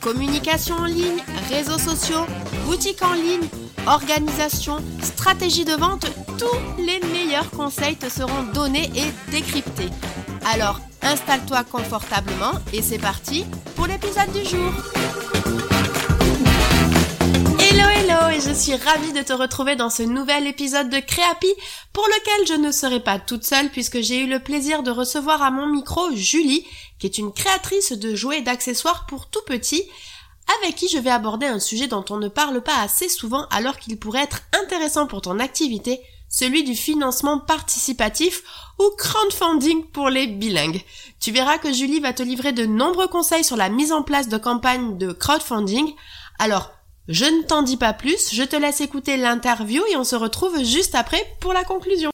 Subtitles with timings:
[0.00, 2.24] Communication en ligne, réseaux sociaux,
[2.64, 3.46] boutique en ligne,
[3.86, 6.06] organisation, stratégie de vente,
[6.38, 9.90] tous les meilleurs conseils te seront donnés et décryptés.
[10.50, 13.44] Alors installe-toi confortablement et c'est parti
[13.76, 14.72] pour l'épisode du jour.
[17.58, 21.52] Hello hello et je suis ravie de te retrouver dans ce nouvel épisode de Créapi
[21.92, 25.42] pour lequel je ne serai pas toute seule puisque j'ai eu le plaisir de recevoir
[25.42, 26.64] à mon micro Julie
[27.00, 29.82] qui est une créatrice de jouets et d'accessoires pour tout petit
[30.58, 33.78] avec qui je vais aborder un sujet dont on ne parle pas assez souvent alors
[33.78, 38.42] qu'il pourrait être intéressant pour ton activité, celui du financement participatif
[38.78, 40.82] ou crowdfunding pour les bilingues.
[41.20, 44.28] Tu verras que Julie va te livrer de nombreux conseils sur la mise en place
[44.28, 45.92] de campagnes de crowdfunding.
[46.38, 46.70] Alors,
[47.08, 50.62] je ne t'en dis pas plus, je te laisse écouter l'interview et on se retrouve
[50.62, 52.10] juste après pour la conclusion.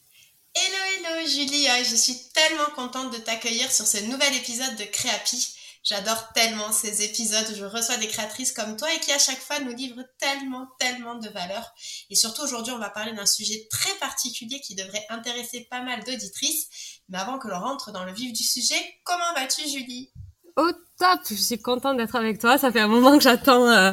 [0.58, 5.54] Hello hello Julie, je suis tellement contente de t'accueillir sur ce nouvel épisode de Créapi.
[5.84, 9.38] J'adore tellement ces épisodes où je reçois des créatrices comme toi et qui à chaque
[9.38, 11.74] fois nous livrent tellement, tellement de valeur.
[12.08, 16.02] Et surtout aujourd'hui, on va parler d'un sujet très particulier qui devrait intéresser pas mal
[16.04, 16.68] d'auditrices.
[17.10, 20.10] Mais avant que l'on rentre dans le vif du sujet, comment vas-tu Julie?
[20.56, 22.56] Au top, je suis contente d'être avec toi.
[22.56, 23.92] Ça fait un moment que j'attends euh,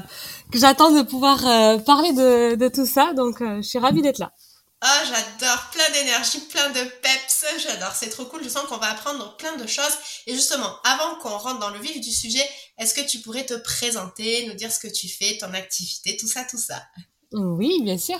[0.50, 4.20] que j'attends de pouvoir euh, parler de, tout ça, donc euh, je suis ravie d'être
[4.20, 4.32] là.
[4.86, 8.92] Oh, j'adore, plein d'énergie, plein de peps, j'adore, c'est trop cool, je sens qu'on va
[8.92, 9.98] apprendre plein de choses.
[10.28, 12.44] Et justement, avant qu'on rentre dans le vif du sujet,
[12.78, 16.28] est-ce que tu pourrais te présenter, nous dire ce que tu fais, ton activité, tout
[16.28, 16.82] ça, tout ça?
[17.32, 18.20] Oui, bien sûr.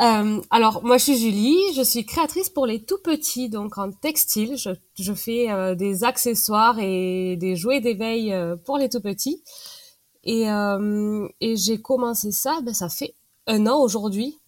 [0.00, 3.92] Euh, alors, moi, je suis Julie, je suis créatrice pour les tout petits, donc en
[3.92, 4.56] textile.
[4.56, 9.42] Je, fais euh, des accessoires et des jouets d'éveil euh, pour les tout petits.
[10.24, 10.46] Et,
[11.40, 13.16] et j'ai commencé ça, ben, ça fait
[13.48, 14.38] un an aujourd'hui.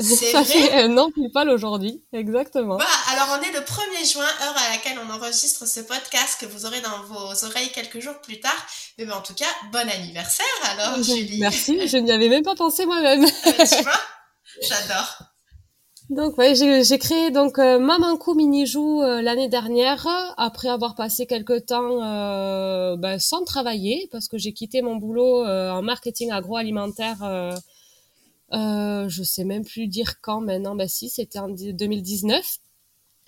[0.00, 2.76] Ça fait un an pile poil aujourd'hui, exactement.
[2.76, 6.46] Bah, alors on est le 1er juin, heure à laquelle on enregistre ce podcast que
[6.46, 8.66] vous aurez dans vos oreilles quelques jours plus tard.
[8.98, 11.40] Mais en tout cas, bon anniversaire alors, Julie.
[11.40, 13.26] Merci, je n'y avais même pas pensé moi-même.
[13.26, 14.00] tu vois,
[14.62, 15.30] j'adore.
[16.10, 21.24] Donc ouais, j'ai créé donc euh, Mamankou Mini Jou euh, l'année dernière après avoir passé
[21.24, 26.32] quelques temps euh, ben, sans travailler parce que j'ai quitté mon boulot euh, en marketing
[26.32, 27.18] agroalimentaire
[28.52, 28.56] euh,
[29.04, 30.74] euh, je sais même plus dire quand maintenant.
[30.74, 32.58] Bah si, c'était en 2019.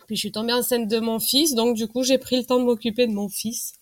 [0.06, 2.58] Puis je suis tombée enceinte de mon fils, donc du coup j'ai pris le temps
[2.58, 3.74] de m'occuper de mon fils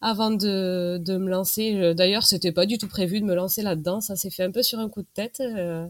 [0.00, 1.94] avant de, de me lancer.
[1.94, 4.00] D'ailleurs, c'était pas du tout prévu de me lancer là-dedans.
[4.00, 5.40] Ça s'est fait un peu sur un coup de tête.
[5.40, 5.86] Euh,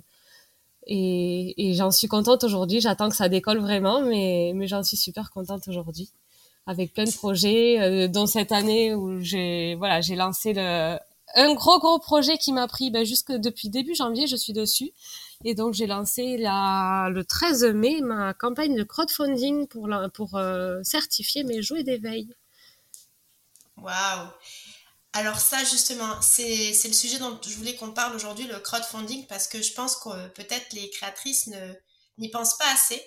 [0.87, 2.81] et, et j'en suis contente aujourd'hui.
[2.81, 6.11] J'attends que ça décolle vraiment, mais, mais j'en suis super contente aujourd'hui.
[6.67, 10.99] Avec plein de projets, euh, dont cette année où j'ai voilà, j'ai lancé le,
[11.35, 14.93] un gros gros projet qui m'a pris ben, jusque depuis début janvier je suis dessus.
[15.45, 20.83] Et donc j'ai lancé la, le 13 mai ma campagne de crowdfunding pour pour euh,
[20.83, 22.29] certifier mes jouets d'éveil.
[23.79, 24.29] Waouh.
[25.13, 29.49] Alors ça justement c'est le sujet dont je voulais qu'on parle aujourd'hui le crowdfunding parce
[29.49, 31.51] que je pense que peut-être les créatrices
[32.19, 33.03] n'y pensent pas assez.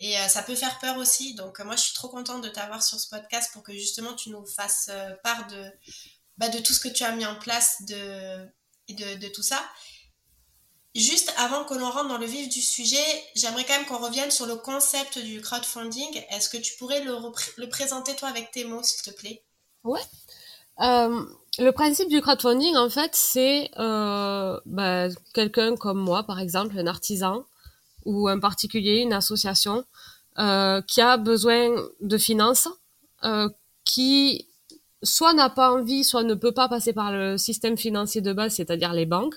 [0.00, 1.34] Et euh, ça peut faire peur aussi.
[1.34, 4.14] Donc euh, moi je suis trop contente de t'avoir sur ce podcast pour que justement
[4.14, 5.70] tu nous fasses euh, part de
[6.40, 8.46] bah, de tout ce que tu as mis en place de,
[8.88, 9.62] de, tout ça.
[10.94, 13.04] Juste avant que l'on rentre dans le vif du sujet,
[13.36, 16.24] j'aimerais quand même qu'on revienne sur le concept du crowdfunding.
[16.30, 19.42] Est-ce que tu pourrais le, présenter toi avec tes mots, s'il te plaît?
[19.84, 20.00] Ouais.
[20.80, 21.26] Euh,
[21.58, 26.86] le principe du crowdfunding, en fait, c'est euh, bah, quelqu'un comme moi, par exemple, un
[26.86, 27.44] artisan
[28.06, 29.84] ou un particulier, une association,
[30.38, 32.66] euh, qui a besoin de finances,
[33.84, 34.49] qui
[35.02, 38.54] soit n'a pas envie, soit ne peut pas passer par le système financier de base,
[38.54, 39.36] c'est-à-dire les banques,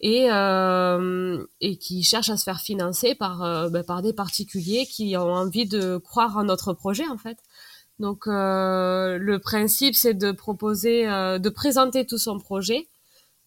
[0.00, 4.86] et, euh, et qui cherche à se faire financer par, euh, ben, par des particuliers
[4.86, 7.38] qui ont envie de croire en notre projet, en fait.
[7.98, 12.88] Donc, euh, le principe, c'est de proposer, euh, de présenter tout son projet,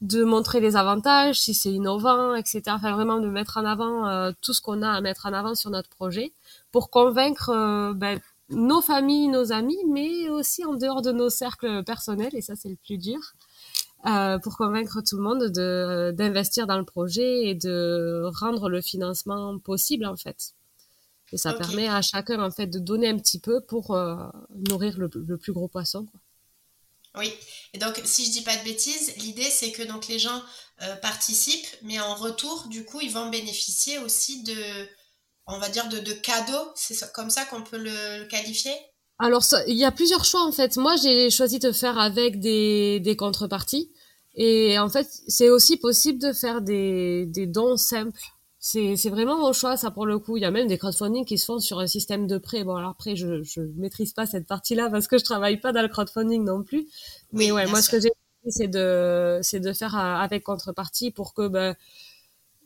[0.01, 2.63] de montrer les avantages, si c'est innovant, etc.
[2.69, 5.55] Enfin, vraiment de mettre en avant euh, tout ce qu'on a à mettre en avant
[5.55, 6.33] sur notre projet
[6.71, 8.19] pour convaincre ben,
[8.49, 12.69] nos familles, nos amis, mais aussi en dehors de nos cercles personnels, et ça c'est
[12.69, 13.19] le plus dur,
[14.05, 18.81] euh, pour convaincre tout le monde de d'investir dans le projet et de rendre le
[18.81, 20.53] financement possible en fait.
[21.31, 21.59] Et ça okay.
[21.59, 24.15] permet à chacun en fait de donner un petit peu pour euh,
[24.67, 26.05] nourrir le, le, plus gros poisson.
[26.05, 26.19] Quoi.
[27.17, 27.33] Oui.
[27.73, 30.41] Et donc, si je dis pas de bêtises, l'idée c'est que donc les gens
[30.81, 34.87] euh, participent, mais en retour, du coup, ils vont bénéficier aussi de,
[35.49, 36.71] on va dire, de, de cadeaux.
[36.75, 38.71] C'est comme ça qu'on peut le, qualifier?
[39.19, 40.77] Alors, il y a plusieurs choix en fait.
[40.77, 43.91] Moi, j'ai choisi de faire avec des, des contreparties.
[44.35, 48.21] Et en fait, c'est aussi possible de faire des, des dons simples.
[48.61, 50.37] C'est, c'est vraiment mon choix, ça pour le coup.
[50.37, 52.63] Il y a même des crowdfunding qui se font sur un système de prêt.
[52.63, 55.81] Bon, alors après, je, je maîtrise pas cette partie-là parce que je travaille pas dans
[55.81, 56.87] le crowdfunding non plus.
[57.33, 58.11] Mais ouais, moi, ce que j'ai
[58.47, 61.75] c'est de, c'est de faire avec contrepartie pour que, ben,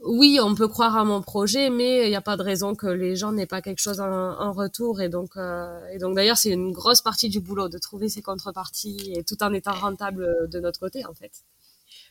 [0.06, 2.88] oui, on peut croire à mon projet, mais il n'y a pas de raison que
[2.88, 5.02] les gens n'aient pas quelque chose en, retour.
[5.02, 8.22] Et donc, euh, et donc d'ailleurs, c'est une grosse partie du boulot de trouver ces
[8.22, 11.32] contreparties et tout en étant rentable de notre côté, en fait.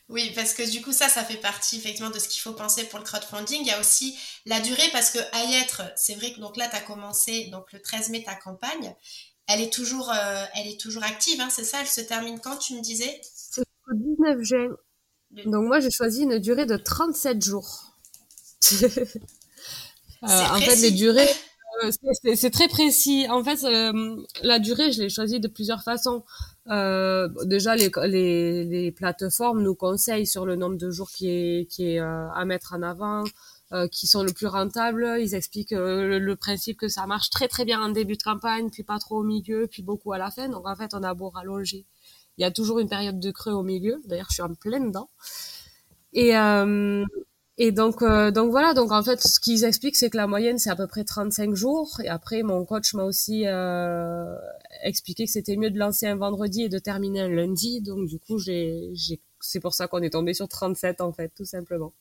[0.09, 2.83] Oui, parce que du coup, ça, ça fait partie effectivement de ce qu'il faut penser
[2.85, 3.61] pour le crowdfunding.
[3.61, 6.75] Il y a aussi la durée, parce que Ayêtre, c'est vrai que donc là, tu
[6.75, 8.95] as commencé, donc le 13 mai, ta campagne,
[9.47, 11.81] elle est toujours, euh, elle est toujours active, hein, c'est ça?
[11.81, 13.21] Elle se termine quand, tu me disais?
[13.33, 14.77] C'est le 19 juin.
[15.45, 17.95] Donc moi, j'ai choisi une durée de 37 jours.
[20.25, 21.27] Euh, en fait, les durées,
[21.83, 21.91] euh,
[22.33, 23.27] c'est très précis.
[23.29, 23.61] En fait,
[24.41, 26.23] la durée, je l'ai choisie de plusieurs façons.
[26.69, 31.69] Euh, déjà, les, les, les, plateformes nous conseillent sur le nombre de jours qui est,
[31.69, 33.25] qui est euh, à mettre en avant,
[33.73, 35.17] euh, qui sont le plus rentables.
[35.19, 38.83] Ils expliquent le, principe que ça marche très très bien en début de campagne, puis
[38.83, 40.47] pas trop au milieu, puis beaucoup à la fin.
[40.47, 41.85] Donc en fait, on a beau rallonger.
[42.37, 44.01] Il y a toujours une période de creux au milieu.
[44.05, 45.09] D'ailleurs, je suis en pleine dedans.
[46.13, 50.57] Et, donc, euh, donc voilà, donc en fait, ce qu'ils expliquent, c'est que la moyenne,
[50.57, 51.99] c'est à peu près 35 jours.
[52.03, 54.35] Et après, mon coach m'a aussi euh,
[54.83, 57.81] expliqué que c'était mieux de lancer un vendredi et de terminer un lundi.
[57.81, 61.93] Donc du coup, c'est pour ça qu'on est tombé sur 37 en fait, tout simplement.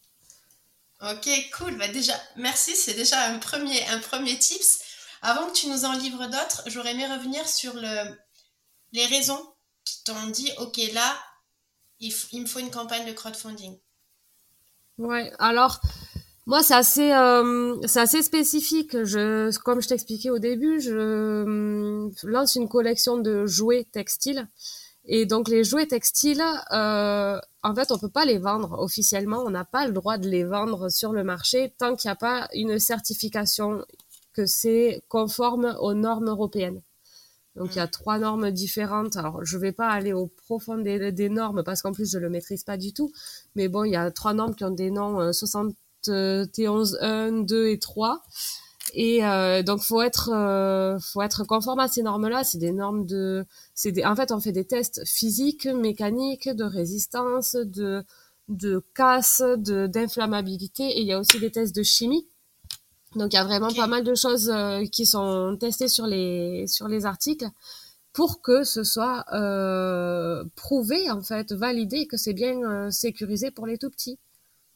[1.02, 1.28] Ok,
[1.58, 1.76] cool.
[1.78, 2.76] Bah déjà, merci.
[2.76, 4.80] C'est déjà un premier, un premier tips.
[5.20, 8.16] Avant que tu nous en livres d'autres, j'aurais aimé revenir sur le,
[8.92, 9.40] les raisons
[9.84, 11.16] qui t'ont dit, ok, là,
[12.00, 13.78] il, il me faut une campagne de crowdfunding.
[14.98, 15.80] Ouais, alors
[16.46, 18.92] moi c'est assez euh, c'est assez spécifique.
[18.92, 24.48] Comme je t'expliquais au début, je euh, lance une collection de jouets textiles
[25.04, 26.42] et donc les jouets textiles,
[26.72, 29.42] euh, en fait, on peut pas les vendre officiellement.
[29.44, 32.16] On n'a pas le droit de les vendre sur le marché tant qu'il n'y a
[32.16, 33.84] pas une certification
[34.32, 36.82] que c'est conforme aux normes européennes.
[37.56, 39.16] Donc il y a trois normes différentes.
[39.16, 42.30] Alors je vais pas aller au profond des, des normes parce qu'en plus je le
[42.30, 43.12] maîtrise pas du tout.
[43.56, 47.78] Mais bon, il y a trois normes qui ont des noms 71 1, 2 et
[47.78, 48.22] 3.
[48.94, 52.44] Et euh, donc faut être euh, faut être conforme à ces normes-là.
[52.44, 53.44] C'est des normes de
[53.74, 58.04] c'est des en fait on fait des tests physiques, mécaniques, de résistance, de
[58.48, 62.26] de casse, de d'inflammabilité et il y a aussi des tests de chimie.
[63.16, 66.66] Donc il y a vraiment pas mal de choses euh, qui sont testées sur les
[66.66, 67.48] sur les articles
[68.12, 73.66] pour que ce soit euh, prouvé en fait, validé que c'est bien euh, sécurisé pour
[73.66, 74.18] les tout petits.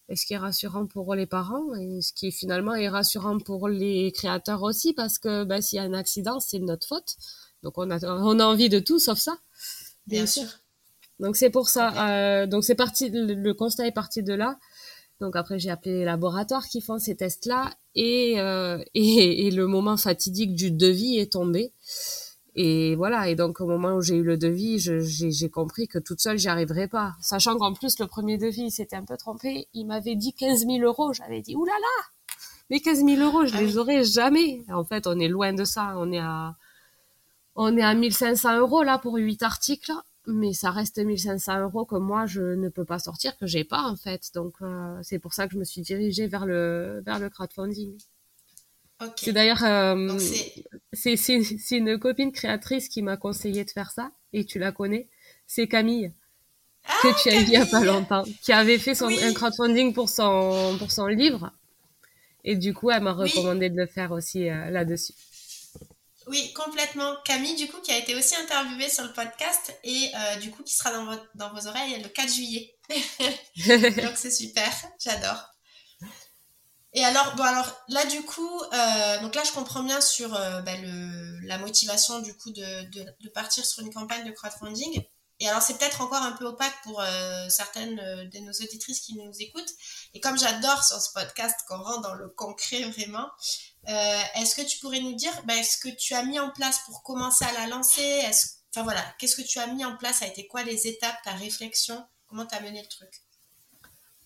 [0.08, 3.68] Et ce qui est rassurant pour les parents et ce qui finalement est rassurant pour
[3.68, 7.16] les créateurs aussi parce que bah, s'il y a un accident, c'est de notre faute.
[7.62, 9.38] Donc on a on a envie de tout sauf ça.
[10.06, 10.46] Bien, sûr.
[11.18, 12.46] Donc c'est pour ça.
[12.46, 13.10] donc c'est parti.
[13.10, 14.58] le constat est parti de là.
[15.20, 19.66] Donc après, j'ai appelé les laboratoires qui font ces tests-là et, euh, et, et, le
[19.66, 21.72] moment fatidique du devis est tombé.
[22.58, 26.20] Et voilà, et donc au moment où j'ai eu le devis, j'ai compris que toute
[26.20, 27.14] seule, j'y arriverais pas.
[27.20, 29.68] Sachant qu'en plus, le premier devis s'était un peu trompé.
[29.74, 31.12] Il m'avait dit 15 000 euros.
[31.12, 31.76] J'avais dit, oulala,
[32.70, 34.64] mais 15 000 euros, je ah les aurais jamais.
[34.72, 35.94] En fait, on est loin de ça.
[35.96, 36.56] On est à,
[37.54, 39.92] on est à 1500 euros là pour 8 articles
[40.26, 43.82] mais ça reste 1500 euros que moi je ne peux pas sortir que j'ai pas
[43.82, 44.30] en fait.
[44.34, 47.96] Donc euh, c'est pour ça que je me suis dirigée vers le vers le crowdfunding.
[49.16, 50.18] C'est d'ailleurs euh,
[50.92, 55.08] c'est une copine créatrice qui m'a conseillé de faire ça et tu la connais.
[55.46, 56.12] C'est Camille
[56.84, 59.32] ah, que tu as vu il y a pas longtemps qui avait fait son un
[59.32, 61.52] crowdfunding pour son pour son livre.
[62.44, 65.14] Et du coup elle m'a recommandé de le faire aussi euh, là-dessus
[66.26, 67.16] oui, complètement.
[67.24, 70.64] Camille, du coup, qui a été aussi interviewée sur le podcast et euh, du coup,
[70.64, 72.76] qui sera dans, dans vos oreilles le 4 juillet.
[74.02, 74.68] Donc, c'est super.
[74.98, 75.44] J'adore.
[76.94, 80.62] Et alors, bon, alors là, du coup, euh, donc là, je comprends bien sur euh,
[80.62, 85.04] bah, le, la motivation, du coup, de, de, de, partir sur une campagne de crowdfunding.
[85.38, 87.04] Et alors, c'est peut-être encore un peu opaque pour
[87.50, 89.68] certaines de nos auditrices qui nous écoutent.
[90.14, 93.28] Et comme j'adore sur ce podcast qu'on rentre dans le concret vraiment,
[93.88, 96.80] euh, est-ce que tu pourrais nous dire ben, ce que tu as mis en place
[96.86, 98.22] pour commencer à la lancer?
[98.74, 100.16] Enfin voilà, qu'est-ce que tu as mis en place?
[100.16, 102.04] Ça a été quoi les étapes, ta réflexion?
[102.26, 103.10] Comment tu as mené le truc?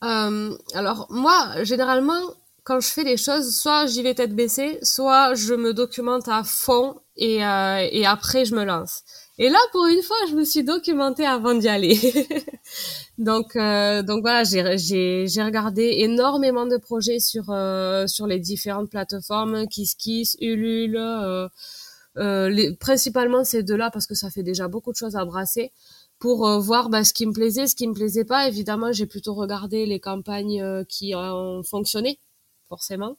[0.02, 2.20] Euh, Alors moi, généralement,
[2.64, 6.42] quand je fais les choses, soit j'y vais tête baissée, soit je me documente à
[6.44, 9.02] fond et, euh, et après je me lance.
[9.42, 11.98] Et là, pour une fois, je me suis documentée avant d'y aller.
[13.18, 18.38] donc, euh, donc voilà, j'ai, j'ai, j'ai regardé énormément de projets sur euh, sur les
[18.38, 21.48] différentes plateformes, KissKiss, Ulule, euh,
[22.18, 25.72] euh, les, principalement ces deux-là parce que ça fait déjà beaucoup de choses à brasser
[26.18, 28.46] pour euh, voir bah, ce qui me plaisait, ce qui me plaisait pas.
[28.46, 32.20] Évidemment, j'ai plutôt regardé les campagnes euh, qui ont fonctionné,
[32.68, 33.16] forcément.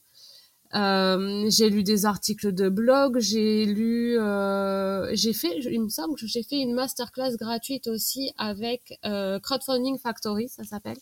[0.74, 6.16] Euh, j'ai lu des articles de blog, j'ai lu, euh, j'ai fait, il me semble
[6.16, 10.96] que j'ai fait une masterclass gratuite aussi avec euh, Crowdfunding Factory, ça s'appelle,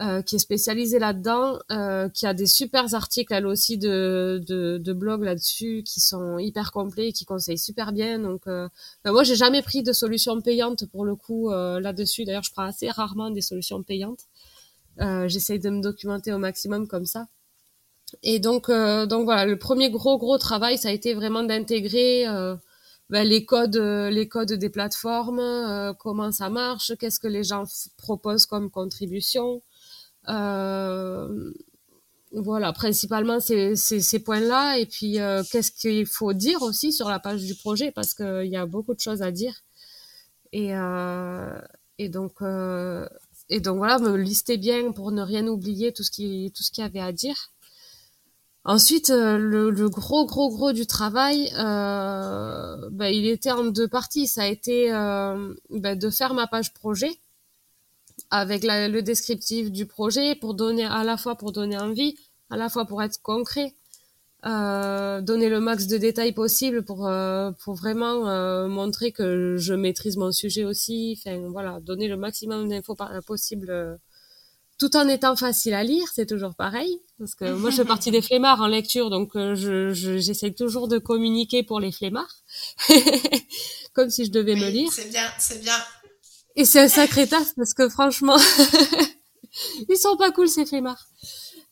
[0.00, 4.78] euh, qui est spécialisée là-dedans, euh, qui a des super articles elle aussi de, de,
[4.78, 8.20] de blog là-dessus qui sont hyper complets, qui conseillent super bien.
[8.20, 8.70] Donc, ben
[9.06, 12.24] moi, j'ai jamais pris de solution payante pour le coup là-dessus.
[12.24, 14.26] D'ailleurs, je prends assez rarement des solutions payantes.
[15.00, 17.26] J'essaye de me documenter au maximum comme ça.
[18.22, 22.26] Et donc, euh, donc voilà, le premier gros gros travail, ça a été vraiment d'intégrer
[22.28, 22.56] euh,
[23.08, 27.64] ben, les codes, les codes des plateformes, euh, comment ça marche, qu'est-ce que les gens
[27.96, 29.62] proposent comme contribution.
[30.28, 31.52] Euh,
[32.32, 33.76] voilà, principalement ces,
[34.24, 34.78] points-là.
[34.78, 38.46] Et puis, euh, qu'est-ce qu'il faut dire aussi sur la page du projet, parce qu'il
[38.46, 39.54] y a beaucoup de choses à dire.
[40.52, 40.70] Et,
[41.98, 42.40] et donc,
[43.48, 47.00] et donc voilà, me lister bien pour ne rien oublier tout ce qu'il y avait
[47.00, 47.52] à dire.
[48.66, 53.86] Ensuite, euh, le, le, gros, gros, gros du travail, euh, bah, il était en deux
[53.86, 54.26] parties.
[54.26, 57.12] Ça a été euh, bah, de faire ma page projet
[58.30, 62.16] avec la, le descriptif du projet pour donner à la fois pour donner envie,
[62.50, 63.72] à la fois pour être concret,
[64.46, 69.74] euh, donner le max de détails possible pour euh, pour vraiment euh, montrer que je
[69.74, 71.16] maîtrise mon sujet aussi.
[71.18, 74.00] Enfin voilà, donner le maximum d'infos possible
[74.78, 77.00] tout en étant facile à lire, c'est toujours pareil.
[77.18, 80.88] Parce que moi, je fais partie des flemmards en lecture, donc euh, je, j'essaie toujours
[80.88, 82.42] de communiquer pour les flemmards,
[83.94, 84.90] comme si je devais me lire.
[84.92, 85.78] C'est bien, c'est bien.
[86.56, 88.38] Et c'est un sacré taf parce que franchement,
[89.88, 91.06] ils sont pas cool ces flemmards.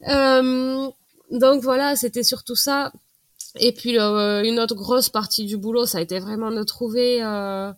[0.09, 0.91] Euh,
[1.31, 2.93] donc voilà, c'était surtout ça.
[3.57, 7.23] Et puis euh, une autre grosse partie du boulot, ça a été vraiment de trouver
[7.23, 7.73] euh,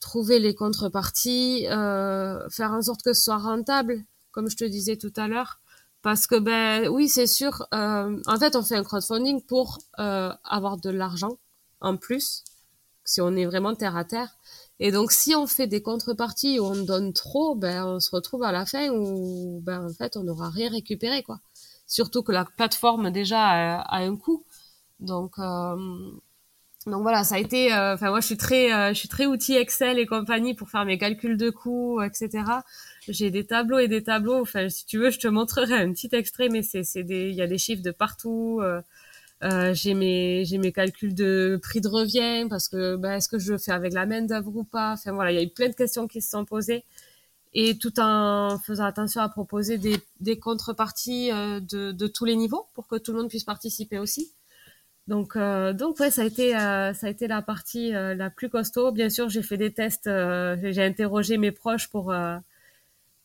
[0.00, 4.96] trouver les contreparties, euh, faire en sorte que ce soit rentable comme je te disais
[4.96, 5.60] tout à l'heure.
[6.02, 10.32] Parce que, ben oui, c'est sûr, euh, en fait, on fait un crowdfunding pour euh,
[10.44, 11.38] avoir de l'argent
[11.80, 12.44] en plus,
[13.04, 14.36] si on est vraiment terre à terre.
[14.80, 18.42] Et donc, si on fait des contreparties où on donne trop, ben on se retrouve
[18.42, 21.40] à la fin où, ben en fait, on n'aura rien récupéré, quoi.
[21.86, 24.44] Surtout que la plateforme déjà a, un coût.
[24.98, 25.76] Donc, euh,
[26.86, 27.72] donc voilà, ça a été.
[27.72, 30.84] Euh, enfin, moi, je suis très, je suis très outil Excel et compagnie pour faire
[30.84, 32.42] mes calculs de coûts, etc
[33.08, 34.40] j'ai des tableaux et des tableaux.
[34.40, 37.34] Enfin, si tu veux, je te montrerai un petit extrait, mais c'est, c'est des, il
[37.34, 38.60] y a des chiffres de partout.
[38.62, 38.80] Euh,
[39.42, 43.38] euh, j'ai mes, j'ai mes calculs de prix de revient parce que, ben, est-ce que
[43.38, 44.92] je fais avec la main d'œuvre ou pas?
[44.92, 46.84] Enfin voilà, il y a eu plein de questions qui se sont posées
[47.54, 52.36] et tout en faisant attention à proposer des, des contreparties euh, de, de tous les
[52.36, 54.32] niveaux pour que tout le monde puisse participer aussi.
[55.08, 58.30] Donc, euh, donc ouais, ça a été, euh, ça a été la partie euh, la
[58.30, 58.92] plus costaud.
[58.92, 62.14] Bien sûr, j'ai fait des tests, j'ai interrogé mes proches pour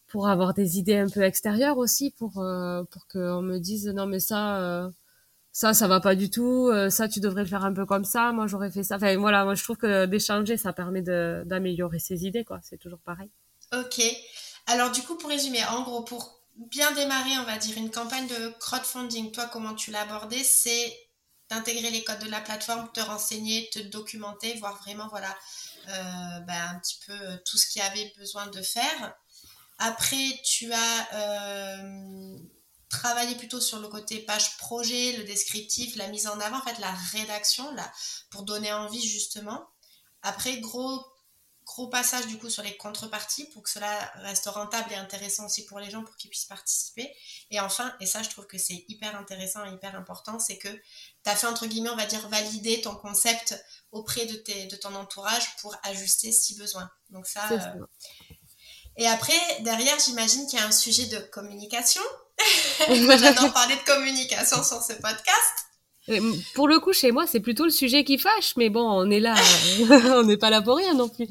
[0.08, 4.06] pour avoir des idées un peu extérieures aussi, pour euh, pour qu'on me dise non
[4.08, 4.90] mais ça euh,
[5.52, 8.06] ça ça va pas du tout, euh, ça tu devrais le faire un peu comme
[8.06, 8.96] ça, moi j'aurais fait ça.
[8.96, 13.00] Enfin voilà, moi je trouve que d'échanger ça permet d'améliorer ses idées quoi, c'est toujours
[13.00, 13.30] pareil.
[13.74, 14.02] Ok.
[14.68, 18.28] Alors du coup pour résumer, en gros pour bien démarrer, on va dire une campagne
[18.28, 20.98] de crowdfunding, toi comment tu l'as abordé, c'est
[21.50, 25.34] d'intégrer les codes de la plateforme, te renseigner, te documenter, voir vraiment voilà
[25.88, 27.14] ben, un petit peu
[27.46, 29.16] tout ce qu'il y avait besoin de faire
[29.80, 32.38] après, tu as euh,
[32.90, 36.80] travaillé plutôt sur le côté page projet, le descriptif, la mise en avant, en fait,
[36.80, 37.92] la rédaction, là,
[38.30, 39.68] pour donner envie, justement.
[40.24, 41.06] Après, gros,
[41.64, 45.66] gros passage, du coup, sur les contreparties pour que cela reste rentable et intéressant aussi
[45.66, 47.14] pour les gens, pour qu'ils puissent participer.
[47.52, 50.70] Et enfin, et ça, je trouve que c'est hyper intéressant et hyper important, c'est que
[50.70, 54.76] tu as fait, entre guillemets, on va dire, valider ton concept auprès de, tes, de
[54.76, 56.90] ton entourage pour ajuster si besoin.
[57.10, 57.86] Donc ça, euh,
[58.98, 62.02] et après, derrière, j'imagine qu'il y a un sujet de communication.
[62.88, 65.68] J'adore parler de communication sur ce podcast.
[66.56, 69.20] Pour le coup, chez moi, c'est plutôt le sujet qui fâche, mais bon, on est
[69.20, 69.36] là,
[70.16, 71.28] on n'est pas là pour rien non plus.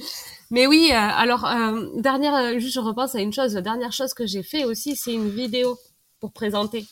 [0.51, 3.93] Mais oui, euh, alors, euh, dernière, euh, juste je repense à une chose, la dernière
[3.93, 5.79] chose que j'ai fait aussi, c'est une vidéo
[6.21, 6.87] pour présenter.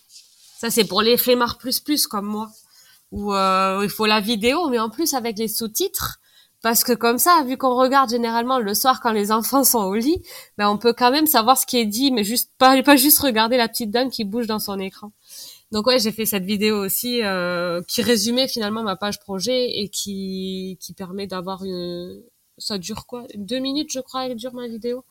[0.59, 2.51] Ça, c'est pour les flemmards plus plus comme moi,
[3.13, 6.21] où il faut la vidéo, mais en plus avec les sous-titres,
[6.65, 9.95] parce que comme ça, vu qu'on regarde généralement le soir quand les enfants sont au
[9.97, 10.23] lit,
[10.57, 13.59] ben on peut quand même savoir ce qui est dit, mais juste pas juste regarder
[13.59, 15.13] la petite dame qui bouge dans son écran.
[15.73, 19.91] Donc ouais, j'ai fait cette vidéo aussi euh, qui résumait finalement ma page projet et
[19.91, 22.23] qui qui permet d'avoir une
[22.57, 23.25] ça dure quoi?
[23.35, 25.05] Deux minutes, je crois, elle dure ma vidéo.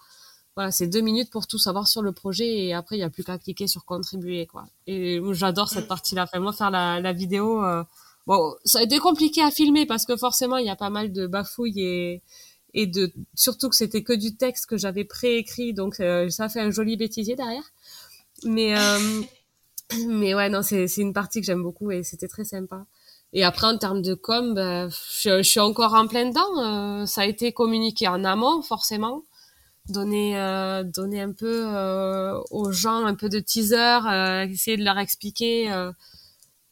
[0.55, 3.11] Voilà, c'est deux minutes pour tout savoir sur le projet et après il y a
[3.11, 4.65] plus qu'à cliquer sur contribuer quoi.
[4.87, 6.23] Et j'adore cette partie-là.
[6.23, 7.83] Enfin, moi faire la, la vidéo, euh,
[8.27, 11.11] bon, ça a été compliqué à filmer parce que forcément il y a pas mal
[11.11, 12.21] de bafouilles et
[12.75, 16.59] et de surtout que c'était que du texte que j'avais préécrit, donc euh, ça fait
[16.59, 17.71] un joli bêtisier derrière.
[18.45, 19.21] Mais euh,
[20.07, 22.85] mais ouais non c'est une partie que j'aime beaucoup et c'était très sympa.
[23.33, 27.01] Et après, en termes de com, ben, je, je, suis encore en plein dedans.
[27.01, 29.23] Euh, ça a été communiqué en amont, forcément.
[29.89, 33.99] Donner, euh, donner un peu euh, aux gens un peu de teaser,
[34.49, 35.67] essayer de leur expliquer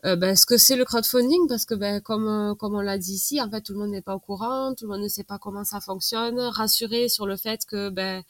[0.03, 3.41] ben, ce que c'est le crowdfunding, parce que ben, comme, comme on l'a dit ici,
[3.41, 5.37] en fait, tout le monde n'est pas au courant, tout le monde ne sait pas
[5.37, 6.39] comment ça fonctionne.
[6.39, 8.23] Rassurer sur le fait que ben,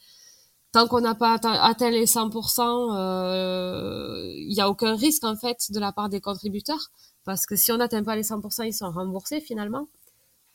[0.72, 5.80] tant qu'on n'a pas atteint les 100%, il n'y a aucun risque en fait de
[5.80, 6.90] la part des contributeurs
[7.24, 9.88] parce que si on n'atteint pas les 100%, ils sont remboursés finalement.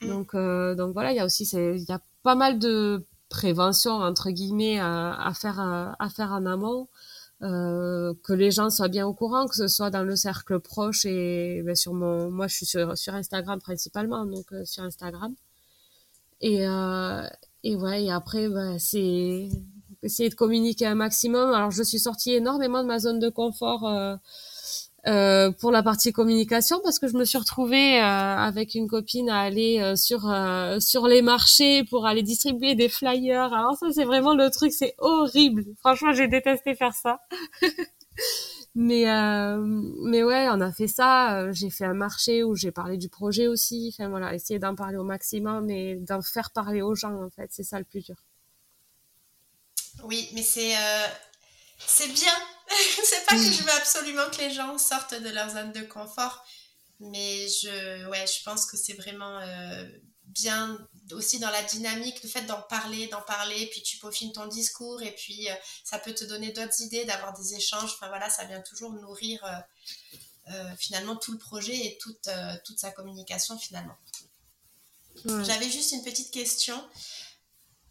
[0.01, 0.07] Mm.
[0.07, 3.91] Donc, euh, donc voilà, il y a aussi, il y a pas mal de prévention
[3.91, 6.87] entre guillemets à, faire à, faire en amont,
[7.43, 11.05] euh, que les gens soient bien au courant, que ce soit dans le cercle proche
[11.05, 15.35] et ben, sur mon, moi je suis sur, sur Instagram principalement, donc euh, sur Instagram.
[16.41, 17.23] Et euh,
[17.63, 19.49] et ouais, et après ben, c'est
[20.03, 21.53] essayer de communiquer un maximum.
[21.53, 23.83] Alors je suis sortie énormément de ma zone de confort.
[25.07, 28.87] Euh, euh, pour la partie communication parce que je me suis retrouvée euh, avec une
[28.87, 30.21] copine à aller euh, sur
[30.79, 33.53] sur les marchés pour aller distribuer des flyers.
[33.53, 35.65] Alors ça c'est vraiment le truc, c'est horrible.
[35.79, 37.19] Franchement, j'ai détesté faire ça.
[38.75, 39.05] mais
[40.03, 41.51] mais ouais, on a fait ça.
[41.51, 43.93] J'ai fait un marché où j'ai parlé du projet aussi.
[43.93, 47.47] Enfin voilà, essayer d'en parler au maximum et d'en faire parler aux gens en fait,
[47.51, 48.15] c'est ça le plus dur.
[50.03, 50.73] Oui, mais c'est
[51.77, 52.33] c'est bien.
[53.03, 56.43] c'est pas que je veux absolument que les gens sortent de leur zone de confort,
[56.99, 59.87] mais je, ouais, je pense que c'est vraiment euh,
[60.25, 60.77] bien
[61.11, 65.01] aussi dans la dynamique, le fait d'en parler, d'en parler, puis tu peaufines ton discours
[65.01, 65.53] et puis euh,
[65.83, 67.91] ça peut te donner d'autres idées, d'avoir des échanges.
[67.93, 69.43] Enfin voilà, ça vient toujours nourrir
[70.49, 72.29] euh, finalement tout le projet et toute,
[72.65, 73.97] toute sa communication finalement.
[75.25, 76.81] J'avais juste une petite question.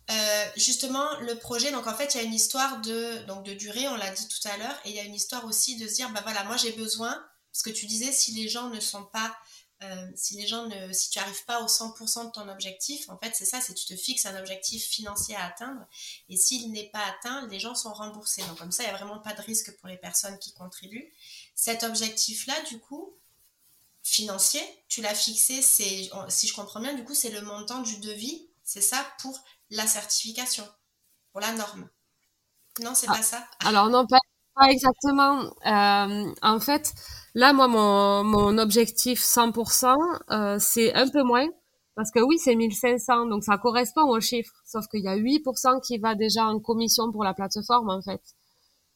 [0.09, 3.55] Euh, justement, le projet, donc en fait, il y a une histoire de, donc de
[3.55, 5.88] durée, on l'a dit tout à l'heure, et il y a une histoire aussi de
[5.88, 7.12] se dire, bah voilà, moi j'ai besoin,
[7.53, 9.37] parce que tu disais, si les gens ne sont pas,
[9.83, 13.19] euh, si les gens ne, si tu arrives pas au 100% de ton objectif, en
[13.19, 15.85] fait, c'est ça, c'est tu te fixes un objectif financier à atteindre,
[16.29, 18.42] et s'il n'est pas atteint, les gens sont remboursés.
[18.42, 21.12] Donc comme ça, il n'y a vraiment pas de risque pour les personnes qui contribuent.
[21.57, 23.12] Cet objectif-là, du coup,
[24.05, 27.97] financier, tu l'as fixé, c'est, si je comprends bien, du coup, c'est le montant du
[27.99, 29.38] devis, c'est ça pour
[29.70, 30.64] la certification,
[31.33, 31.88] pour la norme.
[32.83, 34.18] Non, c'est pas ça Alors non, pas,
[34.68, 35.44] exactement.
[35.64, 36.92] Euh, en fait,
[37.35, 39.96] là, moi, mon, mon objectif 100%,
[40.31, 41.46] euh, c'est un peu moins.
[41.94, 44.52] Parce que oui, c'est 1500, donc ça correspond au chiffre.
[44.66, 48.20] Sauf qu'il y a 8% qui va déjà en commission pour la plateforme, en fait.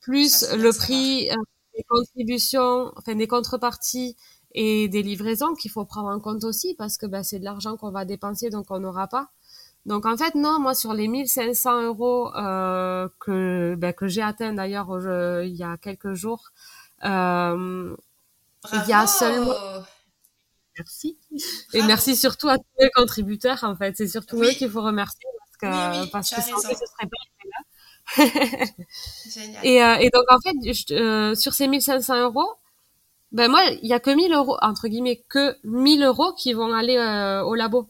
[0.00, 1.36] Plus le prix euh,
[1.76, 4.16] des contributions, enfin des contreparties
[4.52, 7.76] et des livraisons qu'il faut prendre en compte aussi, parce que ben, c'est de l'argent
[7.76, 9.30] qu'on va dépenser, donc on n'aura pas.
[9.86, 14.52] Donc en fait non, moi sur les 1500 euros euh, que ben, que j'ai atteint
[14.52, 14.90] d'ailleurs
[15.44, 16.50] il y a quelques jours,
[17.04, 17.96] euh,
[18.72, 19.54] il y a seulement
[20.78, 21.18] merci.
[21.74, 25.26] Et merci surtout à tous les contributeurs en fait, c'est surtout eux qu'il faut remercier
[25.60, 25.74] parce
[26.06, 27.60] que parce que sans eux ce serait pas là.
[29.34, 29.66] Génial.
[29.66, 30.56] Et, euh, et donc en fait
[30.92, 32.48] euh, sur ces 1500 euros
[33.32, 36.72] ben moi il y a que 1000 euros entre guillemets que 1000 euros qui vont
[36.74, 37.88] aller euh, au labo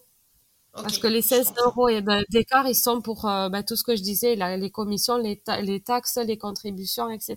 [0.72, 1.88] parce que les 16 euros
[2.28, 5.40] d'écart, ils sont pour euh, bah, tout ce que je disais, les commissions, les,
[5.80, 7.36] taxes, les contributions, etc.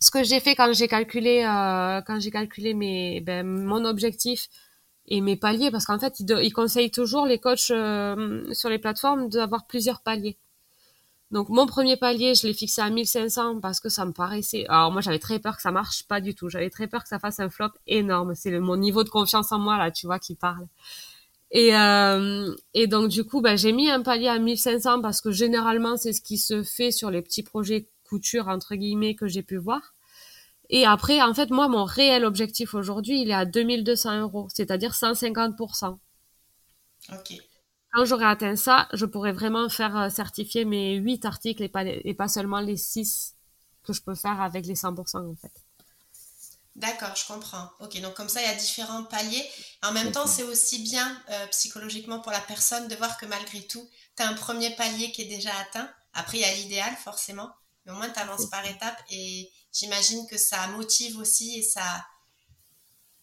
[0.00, 4.48] Ce que j'ai fait quand j'ai calculé, euh, quand calculé mes, ben, mon objectif
[5.06, 8.78] et mes paliers, parce qu'en fait, ils, ils, conseillent toujours les coachs euh, sur les
[8.78, 10.36] plateformes d'avoir plusieurs paliers.
[11.32, 14.64] Donc mon premier palier, je l'ai fixé à 1500 parce que ça me paraissait.
[14.68, 16.48] Alors moi j'avais très peur que ça marche pas du tout.
[16.48, 18.34] J'avais très peur que ça fasse un flop énorme.
[18.36, 20.66] C'est mon niveau de confiance en moi là, tu vois, qui parle.
[21.58, 25.30] Et, euh, et donc du coup, bah, j'ai mis un palier à 1500 parce que
[25.30, 29.42] généralement c'est ce qui se fait sur les petits projets couture entre guillemets que j'ai
[29.42, 29.94] pu voir.
[30.68, 34.92] Et après, en fait, moi, mon réel objectif aujourd'hui, il est à 2200 euros, c'est-à-dire
[34.92, 35.98] 150%.
[37.12, 37.32] Ok.
[37.90, 41.86] Quand j'aurai atteint ça, je pourrais vraiment faire euh, certifier mes 8 articles et pas,
[41.86, 43.34] et pas seulement les 6
[43.82, 45.65] que je peux faire avec les 100% en fait.
[46.76, 47.70] D'accord, je comprends.
[47.80, 49.50] Ok, donc comme ça, il y a différents paliers.
[49.82, 53.66] En même temps, c'est aussi bien euh, psychologiquement pour la personne de voir que malgré
[53.66, 55.90] tout, tu as un premier palier qui est déjà atteint.
[56.12, 57.50] Après, il y a l'idéal, forcément.
[57.84, 62.06] Mais au moins, tu avances par étapes et j'imagine que ça motive aussi et ça,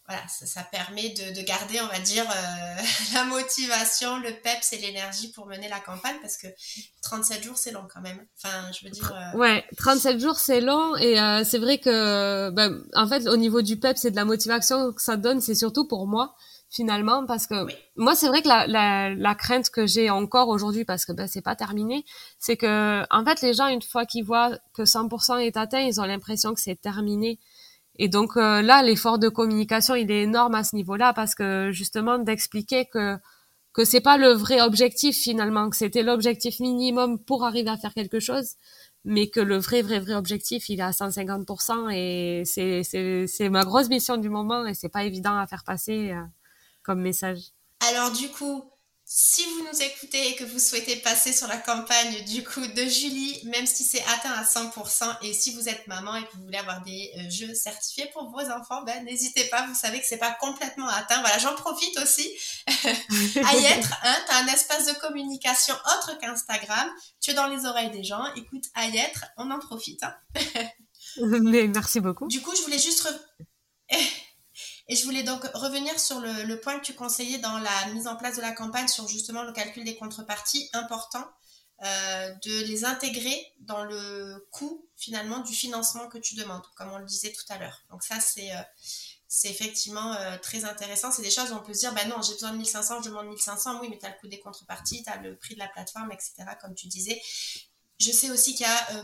[0.08, 2.82] voilà, ça, permet de, garder, on va dire, euh,
[3.14, 6.48] la motivation, le peps et l'énergie pour mener la campagne parce que
[7.04, 8.20] 37 jours, c'est long quand même.
[8.38, 9.14] Enfin, je veux dire.
[9.14, 13.38] Euh, ouais, 37 jours, c'est long et euh, c'est vrai que, ben, en fait, au
[13.38, 16.36] niveau du peps et de la motivation que ça donne, c'est surtout pour moi
[16.70, 20.86] finalement parce que moi c'est vrai que la, la, la crainte que j'ai encore aujourd'hui
[20.86, 22.04] parce que ben c'est pas terminé
[22.40, 26.02] c'est que en fait les gens une fois qu'ils voient que 100% est atteint ils
[26.02, 27.38] ont l'impression que c'est terminé
[28.00, 31.70] et donc euh, là, l'effort de communication, il est énorme à ce niveau-là parce que
[31.72, 33.18] justement d'expliquer que
[33.74, 37.94] que c'est pas le vrai objectif finalement, que c'était l'objectif minimum pour arriver à faire
[37.94, 38.54] quelque chose,
[39.04, 43.50] mais que le vrai vrai vrai objectif, il est à 150% et c'est c'est c'est
[43.50, 46.22] ma grosse mission du moment et c'est pas évident à faire passer euh,
[46.84, 47.40] comme message.
[47.90, 48.64] Alors du coup,
[49.16, 52.82] si vous nous écoutez et que vous souhaitez passer sur la campagne du coup de
[52.86, 56.46] Julie, même si c'est atteint à 100%, et si vous êtes maman et que vous
[56.46, 60.08] voulez avoir des euh, jeux certifiés pour vos enfants, ben n'hésitez pas, vous savez que
[60.08, 61.22] c'est pas complètement atteint.
[61.22, 62.28] Voilà, j'en profite aussi
[62.68, 63.94] à y être.
[64.02, 66.90] Hein, tu as un espace de communication autre qu'Instagram,
[67.22, 70.02] tu es dans les oreilles des gens, écoute, à y être, on en profite.
[70.02, 70.16] Hein.
[71.44, 72.28] Mais merci beaucoup.
[72.30, 73.08] Du coup, je voulais juste...
[74.88, 78.16] Et je voulais donc revenir sur le, point que tu conseillais dans la mise en
[78.16, 81.26] place de la campagne sur justement le calcul des contreparties, important
[81.84, 86.98] euh, de les intégrer dans le coût finalement du financement que tu demandes, comme on
[86.98, 87.84] le disait tout à l'heure.
[87.92, 88.62] Donc ça, c'est euh,
[89.46, 91.12] effectivement euh, très intéressant.
[91.12, 93.10] C'est des choses où on peut se dire, bah non, j'ai besoin de 1500, je
[93.10, 95.60] demande 1500, oui, mais tu as le coût des contreparties, tu as le prix de
[95.60, 97.22] la plateforme, etc., comme tu disais.
[98.00, 99.04] Je sais aussi qu'il y a,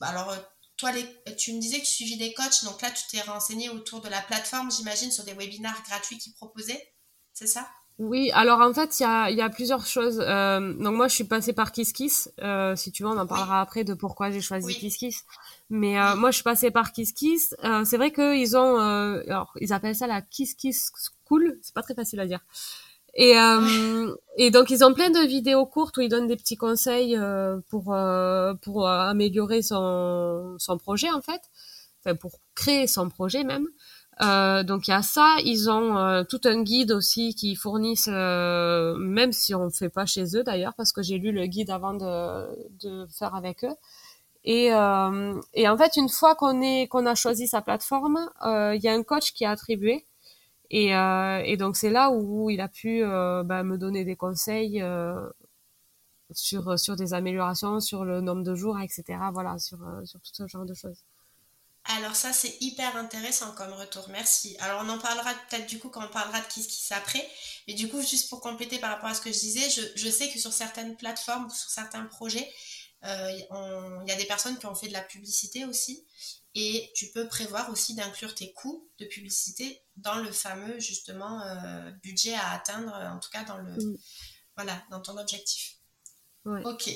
[0.00, 0.34] alors
[0.78, 0.92] toi,
[1.36, 4.08] tu me disais que tu suivis des coachs, donc là, tu t'es renseigné autour de
[4.08, 6.94] la plateforme, j'imagine, sur des webinaires gratuits qu'ils proposaient,
[7.34, 7.68] c'est ça?
[7.98, 10.20] Oui, alors en fait, il y a, plusieurs choses.
[10.20, 12.30] Euh, donc moi, je suis passée par KissKiss.
[12.40, 15.24] Euh, si tu veux, on en parlera après de pourquoi j'ai choisi KissKiss.
[15.68, 17.56] Mais euh, moi, je suis passée par KissKiss.
[17.84, 20.92] c'est vrai qu'ils ont, alors ils appellent ça la KissKiss
[21.26, 21.58] School.
[21.60, 22.40] C'est pas très facile à dire.
[23.20, 26.56] Et, euh, et donc ils ont plein de vidéos courtes où ils donnent des petits
[26.56, 31.42] conseils euh, pour euh, pour améliorer son son projet en fait,
[32.00, 33.66] enfin pour créer son projet même.
[34.22, 38.08] Euh, donc il y a ça, ils ont euh, tout un guide aussi qui fournissent,
[38.12, 41.46] euh, même si on ne fait pas chez eux d'ailleurs, parce que j'ai lu le
[41.46, 43.74] guide avant de, de faire avec eux.
[44.44, 44.66] Et,
[45.54, 48.92] et en fait, une fois qu'on est qu'on a choisi sa plateforme, il y a
[48.94, 50.06] un coach qui est attribué
[50.70, 54.16] et, euh, et donc c'est là où il a pu euh, bah, me donner des
[54.16, 55.28] conseils euh,
[56.32, 59.04] sur sur des améliorations, sur le nombre de jours, etc.
[59.32, 61.04] Voilà, sur sur tout ce genre de choses.
[61.96, 64.56] Alors ça c'est hyper intéressant comme retour, merci.
[64.60, 67.26] Alors on en parlera peut-être du coup quand on parlera de qui qui après,
[67.66, 70.10] mais du coup juste pour compléter par rapport à ce que je disais, je, je
[70.10, 72.46] sais que sur certaines plateformes ou sur certains projets,
[73.04, 73.46] il
[74.06, 76.04] y a des personnes qui ont fait de la publicité aussi
[76.54, 81.90] et tu peux prévoir aussi d'inclure tes coûts de publicité dans le fameux justement euh,
[82.02, 83.76] budget à atteindre, en tout cas dans le
[84.56, 85.76] voilà dans ton objectif.
[86.44, 86.90] Ok.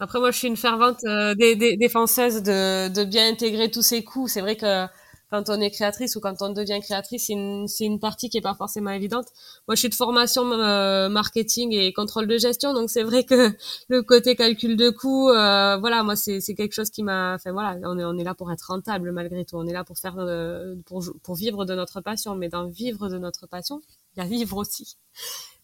[0.00, 4.26] Après moi je suis une fervente euh, défenseuse de, de bien intégrer tous ces coûts.
[4.28, 4.86] C'est vrai que
[5.34, 8.40] quand on est créatrice ou quand on devient créatrice, c'est une, une, partie qui est
[8.40, 9.26] pas forcément évidente.
[9.66, 13.50] Moi, je suis de formation euh, marketing et contrôle de gestion, donc c'est vrai que
[13.88, 17.76] le côté calcul de coûts, euh, voilà, moi, c'est quelque chose qui m'a, enfin voilà,
[17.82, 20.14] on est, on est là pour être rentable malgré tout, on est là pour faire,
[20.18, 23.80] euh, pour, pour vivre de notre passion, mais dans vivre de notre passion,
[24.16, 24.96] il y a vivre aussi.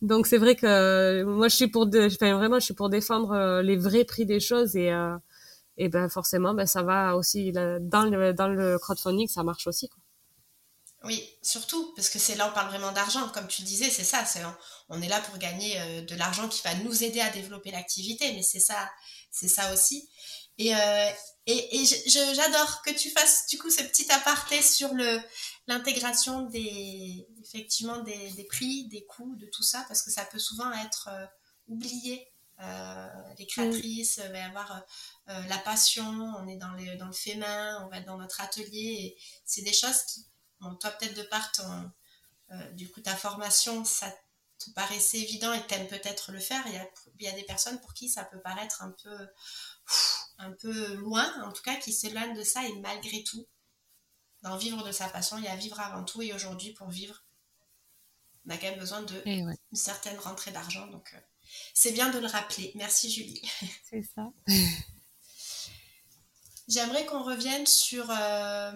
[0.03, 3.77] Donc c'est vrai que moi, je suis pour, enfin vraiment, je suis pour défendre les
[3.77, 4.91] vrais prix des choses et
[5.81, 9.89] et ben forcément ben ça va aussi dans le dans le crowdfunding ça marche aussi
[9.89, 10.01] quoi.
[11.03, 14.27] Oui, surtout parce que c'est là on parle vraiment d'argent, comme tu disais, c'est ça,
[14.27, 14.43] c'est
[14.91, 18.31] on est là pour gagner euh, de l'argent qui va nous aider à développer l'activité,
[18.35, 18.91] mais c'est ça,
[19.31, 20.11] c'est ça aussi.
[20.59, 21.11] Et, euh,
[21.47, 21.85] et, et
[22.35, 25.19] j'adore que tu fasses du coup ce petit aparté sur le
[25.67, 30.39] l'intégration des effectivement des, des, prix, des coûts, de tout ça, parce que ça peut
[30.39, 31.25] souvent être euh,
[31.69, 32.29] oublié
[32.63, 34.85] euh, les créatrices, va y avoir
[35.31, 36.05] euh, euh, la passion,
[36.39, 39.17] on est dans, les, dans le fait main, on va être dans notre atelier.
[39.45, 40.27] c'est des choses qui,
[40.61, 41.53] bon, toi peut-être de part
[42.73, 44.13] du coup ta formation, ça
[44.59, 46.63] te paraissait évident et t'aimes peut-être le faire.
[46.67, 49.29] Il y, a, il y, a, des personnes pour qui ça peut paraître un peu,
[50.39, 53.47] un peu loin, en tout cas qui s'éloignent de ça et malgré tout,
[54.43, 57.25] dans vivre de sa passion, il y a vivre avant tout et aujourd'hui pour vivre,
[58.47, 60.89] on a quand même besoin de une certaine rentrée d'argent.
[60.89, 61.15] Donc
[61.73, 62.73] c'est bien de le rappeler.
[62.75, 63.49] Merci Julie.
[63.89, 64.33] C'est ça.
[66.71, 68.71] J'aimerais qu'on revienne sur euh,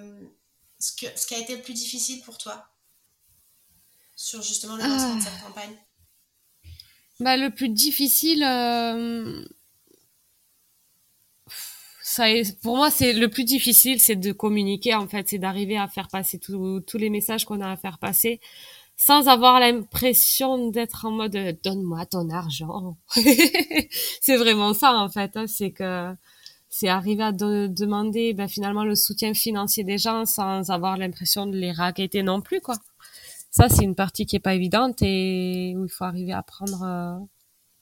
[0.80, 2.66] ce, que, ce qui a été le plus difficile pour toi,
[4.16, 5.46] sur justement le lancement de cette ah.
[5.46, 5.76] campagne.
[7.20, 9.44] Bah, le plus difficile, euh,
[12.02, 15.78] ça est, pour moi, c'est le plus difficile, c'est de communiquer en fait, c'est d'arriver
[15.78, 18.40] à faire passer tous les messages qu'on a à faire passer
[18.96, 22.96] sans avoir l'impression d'être en mode donne-moi ton argent.
[24.20, 26.12] c'est vraiment ça en fait, hein, c'est que
[26.76, 31.56] c'est arriver à demander ben, finalement le soutien financier des gens sans avoir l'impression de
[31.56, 32.74] les raqueter non plus quoi.
[33.52, 36.82] Ça c'est une partie qui est pas évidente et où il faut arriver à prendre
[36.82, 37.24] euh,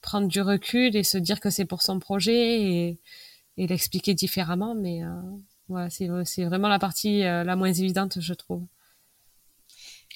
[0.01, 2.99] prendre du recul et se dire que c'est pour son projet et,
[3.57, 4.75] l'expliquer différemment.
[4.75, 5.09] Mais euh,
[5.69, 8.63] ouais, c'est c'est vraiment la partie euh, la moins évidente je trouve.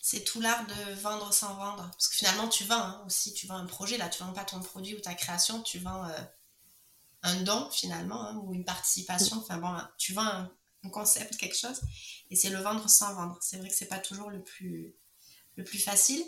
[0.04, 1.90] C'est tout l'art de vendre sans vendre.
[1.92, 4.46] Parce que finalement, tu vends hein, aussi, tu vends un projet, là, tu vends pas
[4.46, 6.22] ton produit ou ta création, tu vends euh,
[7.24, 10.52] un don finalement, hein, ou une participation, enfin bon, tu vends un,
[10.90, 11.82] concept, quelque chose,
[12.32, 13.38] et c'est le vendre sans vendre.
[13.42, 14.96] C'est vrai que c'est pas toujours le plus,
[15.58, 16.24] le plus facile.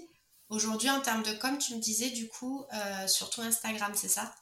[0.50, 4.36] Aujourd'hui, en termes de com, tu me disais du coup, euh, surtout Instagram, c'est ça?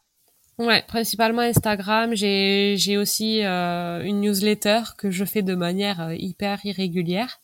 [0.57, 2.15] Ouais, principalement Instagram.
[2.15, 7.39] J'ai aussi euh, une newsletter que je fais de manière hyper irrégulière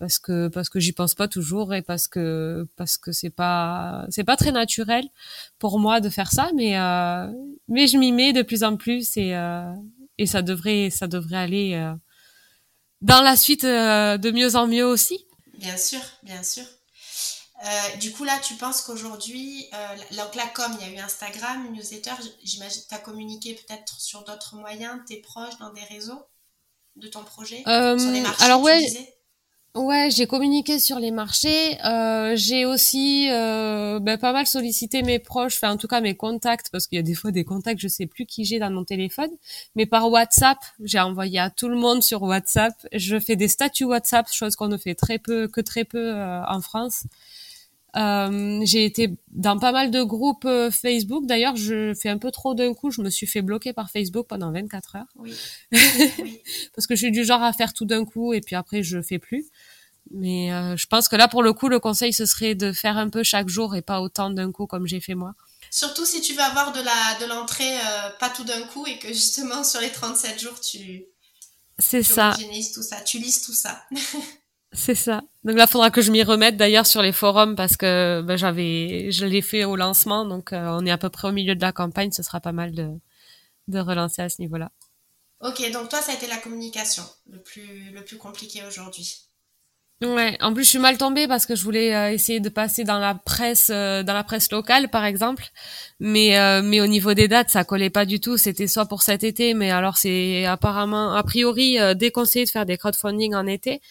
[0.00, 4.06] parce que parce que j'y pense pas toujours et parce que parce que c'est pas
[4.08, 5.06] c'est pas très naturel
[5.58, 7.30] pour moi de faire ça mais euh,
[7.68, 9.70] mais je m'y mets de plus en plus et euh,
[10.16, 11.94] et ça devrait ça devrait aller euh,
[13.02, 15.26] dans la suite de mieux en mieux aussi.
[15.58, 16.64] Bien sûr bien sûr.
[18.00, 19.68] Du coup là tu penses qu'aujourd'hui
[20.16, 24.24] donc la com il y a eu Instagram newsletter j'imagine tu as communiqué peut-être sur
[24.24, 26.24] d'autres moyens tes proches dans des réseaux
[26.96, 28.80] de ton projet sur les marchés, alors ouais
[29.76, 31.80] Ouais, j'ai communiqué sur les marchés.
[31.84, 36.16] Euh, j'ai aussi euh, ben, pas mal sollicité mes proches, enfin en tout cas mes
[36.16, 38.70] contacts, parce qu'il y a des fois des contacts, je sais plus qui j'ai dans
[38.72, 39.30] mon téléphone.
[39.76, 42.72] Mais par WhatsApp, j'ai envoyé à tout le monde sur WhatsApp.
[42.92, 46.42] Je fais des statuts WhatsApp, chose qu'on ne fait très peu, que très peu euh,
[46.48, 47.04] en France.
[47.96, 51.26] Euh, j'ai été dans pas mal de groupes euh, Facebook.
[51.26, 52.90] D'ailleurs, je fais un peu trop d'un coup.
[52.90, 55.06] Je me suis fait bloquer par Facebook pendant 24 heures.
[56.18, 56.42] Oui.
[56.74, 59.00] Parce que je suis du genre à faire tout d'un coup et puis après, je
[59.02, 59.46] fais plus.
[60.10, 62.96] Mais euh, je pense que là, pour le coup, le conseil, ce serait de faire
[62.96, 65.34] un peu chaque jour et pas autant d'un coup comme j'ai fait moi.
[65.70, 67.78] Surtout si tu veux avoir de la de l'entrée
[68.18, 71.04] pas tout d'un coup et que justement sur les 37 jours, tu...
[71.78, 72.34] C'est ça.
[72.74, 73.00] tout ça.
[73.02, 73.84] Tu lises tout ça.
[74.72, 75.22] C'est ça.
[75.42, 79.10] Donc là, faudra que je m'y remette d'ailleurs sur les forums parce que ben, j'avais,
[79.10, 81.60] je l'ai fait au lancement, donc euh, on est à peu près au milieu de
[81.60, 82.12] la campagne.
[82.12, 82.88] Ce sera pas mal de,
[83.68, 84.70] de relancer à ce niveau-là.
[85.40, 89.26] Ok, donc toi, ça a été la communication le plus, le plus compliqué aujourd'hui.
[90.02, 92.84] Ouais, en plus je suis mal tombée parce que je voulais euh, essayer de passer
[92.84, 95.44] dans la presse euh, dans la presse locale par exemple,
[95.98, 99.24] mais mais au niveau des dates ça collait pas du tout, c'était soit pour cet
[99.24, 103.82] été mais alors c'est apparemment a priori déconseillé de faire des crowdfunding en été.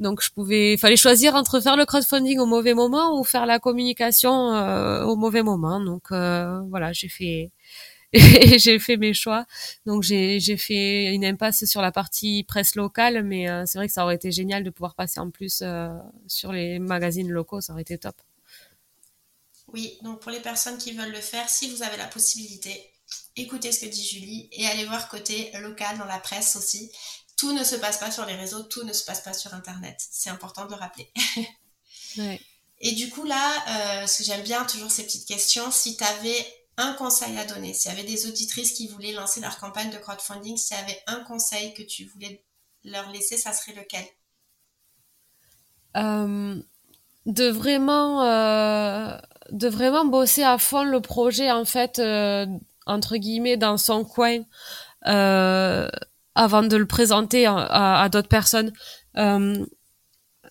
[0.00, 3.58] Donc je pouvais, fallait choisir entre faire le crowdfunding au mauvais moment ou faire la
[3.58, 5.78] communication euh, au mauvais moment.
[5.78, 7.52] Donc euh, voilà, j'ai fait,
[8.12, 9.44] j'ai fait mes choix.
[9.84, 13.92] Donc j'ai fait une impasse sur la partie presse locale, mais euh, c'est vrai que
[13.92, 15.62] ça aurait été génial de pouvoir passer en plus
[16.26, 18.16] sur les magazines locaux, ça aurait été top.
[19.72, 22.90] Oui, donc pour les personnes qui veulent le faire, si vous avez la possibilité,
[23.36, 26.90] écoutez ce que dit Julie et allez voir côté local dans la presse aussi
[27.40, 29.96] tout ne se passe pas sur les réseaux, tout ne se passe pas sur Internet.
[30.10, 31.10] C'est important de le rappeler.
[32.82, 36.04] Et du coup, là, euh, ce que j'aime bien, toujours ces petites questions, si tu
[36.04, 39.90] avais un conseil à donner, s'il y avait des auditrices qui voulaient lancer leur campagne
[39.90, 42.44] de crowdfunding, s'il y avait un conseil que tu voulais
[42.84, 44.04] leur laisser, ça serait lequel?
[45.96, 46.62] Euh,
[47.24, 48.22] De vraiment...
[48.22, 49.18] Euh,
[49.50, 52.00] de vraiment bosser à fond le projet, en fait,
[52.86, 54.44] entre guillemets, dans son coin
[56.34, 58.72] avant de le présenter à, d'autres personnes.
[59.16, 59.64] Euh,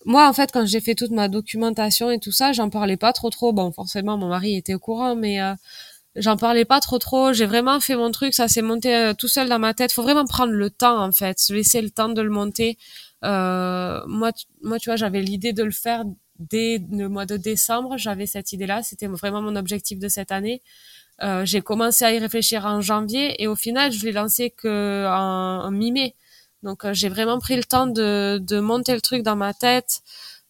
[0.06, 3.12] moi, en fait, quand j'ai fait toute ma documentation et tout ça, j'en parlais pas
[3.12, 3.52] trop trop.
[3.52, 5.54] Bon, forcément, mon mari était au courant, mais euh,
[6.16, 7.32] j'en parlais pas trop trop.
[7.32, 9.92] J'ai vraiment fait mon truc, ça s'est monté euh, tout seul dans ma tête.
[9.92, 12.78] Faut vraiment prendre le temps, en fait, se laisser le temps de le monter.
[13.22, 16.04] moi, moi, tu vois, j'avais l'idée de le faire
[16.38, 17.96] dès le mois de décembre.
[17.98, 18.82] J'avais cette idée-là.
[18.82, 20.62] C'était vraiment mon objectif de cette année.
[21.22, 25.06] Euh, j'ai commencé à y réfléchir en janvier et au final, je l'ai lancé que
[25.06, 26.14] en, mi-mai.
[26.62, 30.02] Donc, euh, j'ai vraiment pris le temps de, de monter le truc dans ma tête,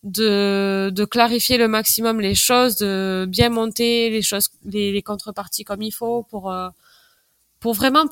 [0.02, 5.64] de, de clarifier le maximum les choses, de bien monter les choses, les, les contreparties
[5.64, 6.68] comme il faut pour euh,
[7.60, 8.06] pour vraiment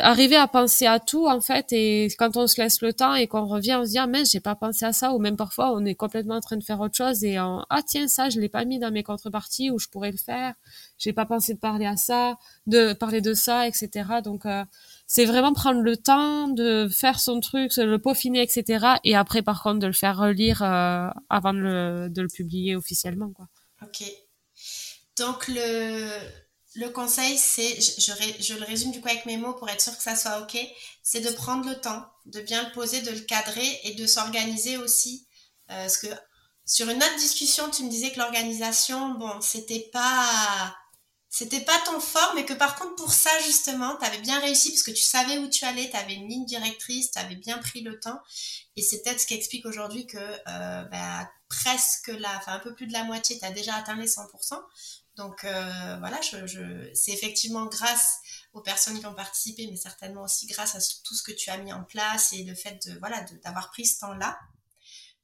[0.00, 3.26] arriver à penser à tout en fait et quand on se laisse le temps et
[3.26, 5.72] qu'on revient on se dit ah mais j'ai pas pensé à ça ou même parfois
[5.74, 8.38] on est complètement en train de faire autre chose et on, ah tiens ça je
[8.40, 10.54] l'ai pas mis dans mes contreparties ou je pourrais le faire.
[10.98, 12.36] J'ai pas pensé de parler à ça
[12.68, 13.90] de parler de ça etc
[14.22, 14.64] donc euh,
[15.08, 19.64] c'est vraiment prendre le temps de faire son truc le peaufiner etc et après par
[19.64, 23.48] contre de le faire relire euh, avant de le, de le publier officiellement quoi.
[23.82, 24.04] Ok.
[25.18, 26.45] Donc le
[26.76, 30.02] le conseil, c'est, je, le résume du coup avec mes mots pour être sûr que
[30.02, 30.58] ça soit OK,
[31.02, 34.76] c'est de prendre le temps, de bien le poser, de le cadrer et de s'organiser
[34.76, 35.26] aussi.
[35.70, 36.08] Euh, parce que
[36.66, 40.76] sur une autre discussion, tu me disais que l'organisation, bon, c'était pas
[41.28, 44.70] c'était pas ton fort, mais que par contre pour ça justement, tu avais bien réussi
[44.70, 47.58] parce que tu savais où tu allais, tu avais une ligne directrice, tu avais bien
[47.58, 48.20] pris le temps.
[48.76, 52.74] Et c'est peut-être ce qui explique aujourd'hui que euh, bah, presque la, enfin un peu
[52.74, 54.58] plus de la moitié, tu as déjà atteint les 100%.
[55.16, 56.20] Donc euh, voilà,
[56.94, 58.18] c'est effectivement grâce
[58.52, 61.56] aux personnes qui ont participé, mais certainement aussi grâce à tout ce que tu as
[61.56, 64.38] mis en place et le fait de voilà d'avoir pris ce temps-là.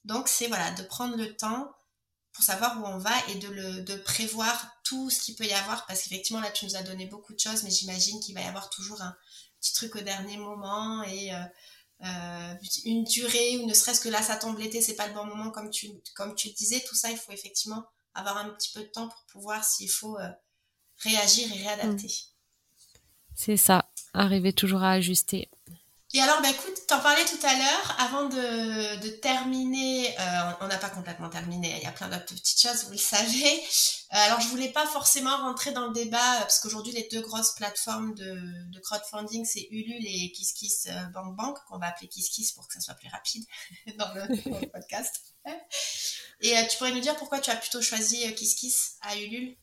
[0.03, 1.71] Donc c'est voilà de prendre le temps
[2.31, 6.01] pour savoir où on va et de prévoir tout ce qu'il peut y avoir parce
[6.01, 8.71] qu'effectivement là tu nous as donné beaucoup de choses, mais j'imagine qu'il va y avoir
[8.71, 9.15] toujours un
[9.61, 11.43] petit truc au dernier moment et euh,
[12.03, 15.25] euh, une durée ou ne serait-ce que là ça tombe l'été, c'est pas le bon
[15.25, 18.71] moment comme tu comme tu le disais, tout ça il faut effectivement avoir un petit
[18.73, 20.29] peu de temps pour pouvoir, s'il faut, euh,
[20.99, 22.07] réagir et réadapter.
[22.07, 22.33] Mm.
[23.35, 25.49] C'est ça, arriver toujours à ajuster.
[26.15, 30.77] Et alors, bah, écoute, t'en parlais tout à l'heure, avant de, terminer, euh, on n'a
[30.77, 33.51] pas complètement terminé, il y a plein d'autres petites choses, vous le savez.
[34.13, 37.55] Euh, alors, je voulais pas forcément rentrer dans le débat, parce qu'aujourd'hui, les deux grosses
[37.55, 42.81] plateformes de, crowdfunding, c'est Ulule et KissKissBankBank, Bank qu'on va appeler KissKiss pour que ça
[42.81, 43.43] soit plus rapide
[43.97, 45.19] dans le, podcast.
[46.41, 49.55] Et euh, tu pourrais nous dire pourquoi tu as plutôt choisi euh, KissKiss à Ulule?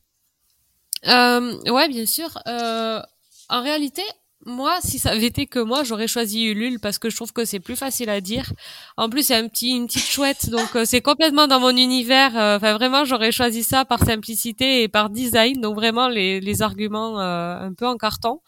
[1.07, 2.37] Euh, Ouais, bien sûr.
[2.47, 3.01] Euh,
[3.49, 4.03] en réalité,
[4.45, 7.45] moi, si ça avait été que moi, j'aurais choisi Ulule parce que je trouve que
[7.45, 8.51] c'est plus facile à dire.
[8.97, 12.31] En plus, c'est un petit, une petite chouette, donc c'est complètement dans mon univers.
[12.35, 17.19] Enfin, vraiment, j'aurais choisi ça par simplicité et par design, donc vraiment les, les arguments
[17.19, 18.39] un peu en carton.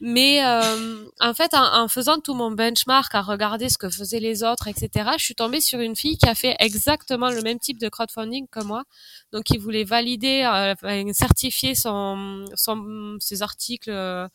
[0.00, 4.42] Mais euh, en fait, en, faisant tout mon benchmark, à regarder ce que faisaient les
[4.44, 7.78] autres, etc., je suis tombée sur une fille qui a fait exactement le même type
[7.78, 8.84] de crowdfunding que moi.
[9.32, 14.28] Donc, qui voulait valider, euh, certifier son, son, ses articles euh,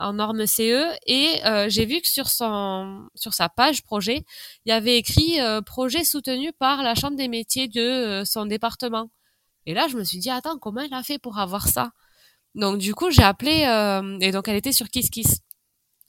[0.00, 0.92] en norme CE.
[1.06, 4.24] Et euh, j'ai vu que sur son, sur sa page projet,
[4.64, 9.10] il y avait écrit projet soutenu par la Chambre des métiers de son département.
[9.66, 11.92] Et là, je me suis dit, attends, comment elle a fait pour avoir ça?
[12.54, 15.40] Donc du coup, j'ai appelé euh, et donc elle était sur KissKiss.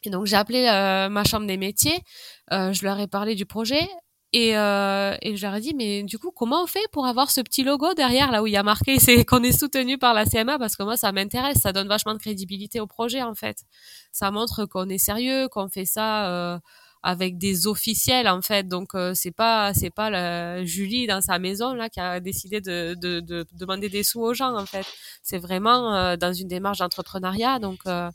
[0.04, 2.02] Et donc j'ai appelé euh, ma chambre des métiers,
[2.52, 3.88] euh, je leur ai parlé du projet
[4.34, 7.64] et, euh, et ai dit mais du coup comment on fait pour avoir ce petit
[7.64, 10.58] logo derrière là où il y a marqué c'est qu'on est soutenu par la CMA
[10.58, 13.58] parce que moi ça m'intéresse, ça donne vachement de crédibilité au projet en fait.
[14.12, 16.60] Ça montre qu'on est sérieux, qu'on fait ça
[17.04, 18.68] avec des officiels en fait.
[18.68, 22.62] Donc euh, c'est pas c'est pas la Julie dans sa maison là qui a décidé
[22.62, 24.86] de, de, de demander des sous aux gens en fait.
[25.24, 27.60] C'est vraiment euh, dans une démarche d'entrepreneuriat.
[27.60, 28.10] Donc euh,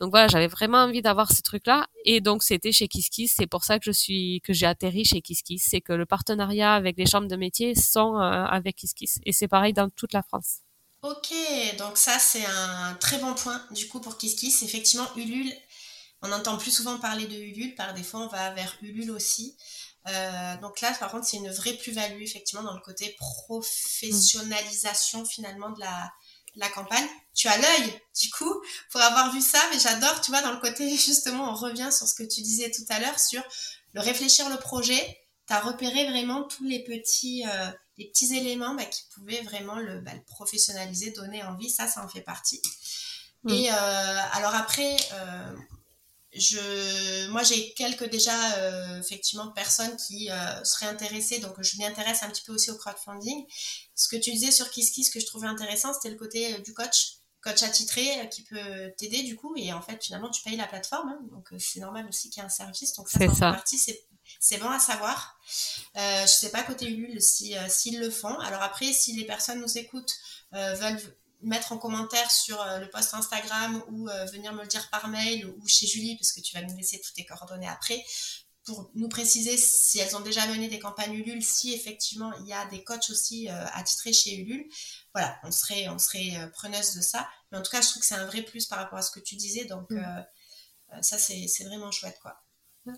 [0.00, 3.46] donc voilà j'avais vraiment envie d'avoir ce truc là et donc c'était chez KissKiss c'est
[3.46, 6.96] pour ça que je suis que j'ai atterri chez KissKiss c'est que le partenariat avec
[6.98, 10.62] les chambres de métier sont avec KissKiss et c'est pareil dans toute la France.
[11.02, 11.34] Ok,
[11.78, 14.62] donc ça c'est un très bon point du coup pour KissKiss.
[14.62, 15.52] Effectivement, Ulule
[16.22, 19.56] on entend plus souvent parler de Ulule, par défaut on va vers Ulule aussi.
[20.08, 25.70] Euh, donc là, par contre, c'est une vraie plus-value, effectivement, dans le côté professionnalisation, finalement,
[25.70, 26.12] de la,
[26.56, 27.06] la campagne.
[27.34, 30.60] Tu as l'œil, du coup, pour avoir vu ça, mais j'adore, tu vois, dans le
[30.60, 33.42] côté, justement, on revient sur ce que tu disais tout à l'heure, sur
[33.92, 35.18] le réfléchir le projet.
[35.46, 39.76] Tu as repéré vraiment tous les petits, euh, les petits éléments bah, qui pouvaient vraiment
[39.76, 41.70] le, bah, le, professionnaliser, donner envie.
[41.70, 42.60] Ça, ça en fait partie.
[43.44, 43.50] Mm.
[43.50, 44.96] Et euh, alors après,
[46.34, 51.84] je, moi, j'ai quelques déjà euh, effectivement personnes qui euh, seraient intéressées, donc je m'y
[51.84, 53.44] intéresse un petit peu aussi au crowdfunding.
[53.94, 56.72] Ce que tu disais sur KissKiss que je trouvais intéressant, c'était le côté euh, du
[56.72, 60.66] coach, coach attitré qui peut t'aider du coup, et en fait finalement tu payes la
[60.66, 63.78] plateforme, hein, donc c'est normal aussi qu'il y ait un service, donc ça, c'est partie,
[64.40, 65.38] c'est bon à savoir.
[65.96, 68.38] Euh, je sais pas côté Ulule si s'ils le font.
[68.38, 70.14] Alors après, si les personnes nous écoutent,
[70.52, 71.00] veulent
[71.42, 75.08] mettre en commentaire sur euh, le post Instagram ou euh, venir me le dire par
[75.08, 78.04] mail ou chez Julie, parce que tu vas nous laisser toutes tes coordonnées après,
[78.64, 82.52] pour nous préciser si elles ont déjà mené des campagnes Ulule, si effectivement il y
[82.52, 84.66] a des coachs aussi euh, attitrés chez Ulule.
[85.14, 87.28] Voilà, on serait, on serait preneuse de ça.
[87.50, 89.10] Mais en tout cas, je trouve que c'est un vrai plus par rapport à ce
[89.10, 89.64] que tu disais.
[89.64, 91.02] Donc, mm.
[91.02, 92.42] ça, c'est vraiment chouette, quoi.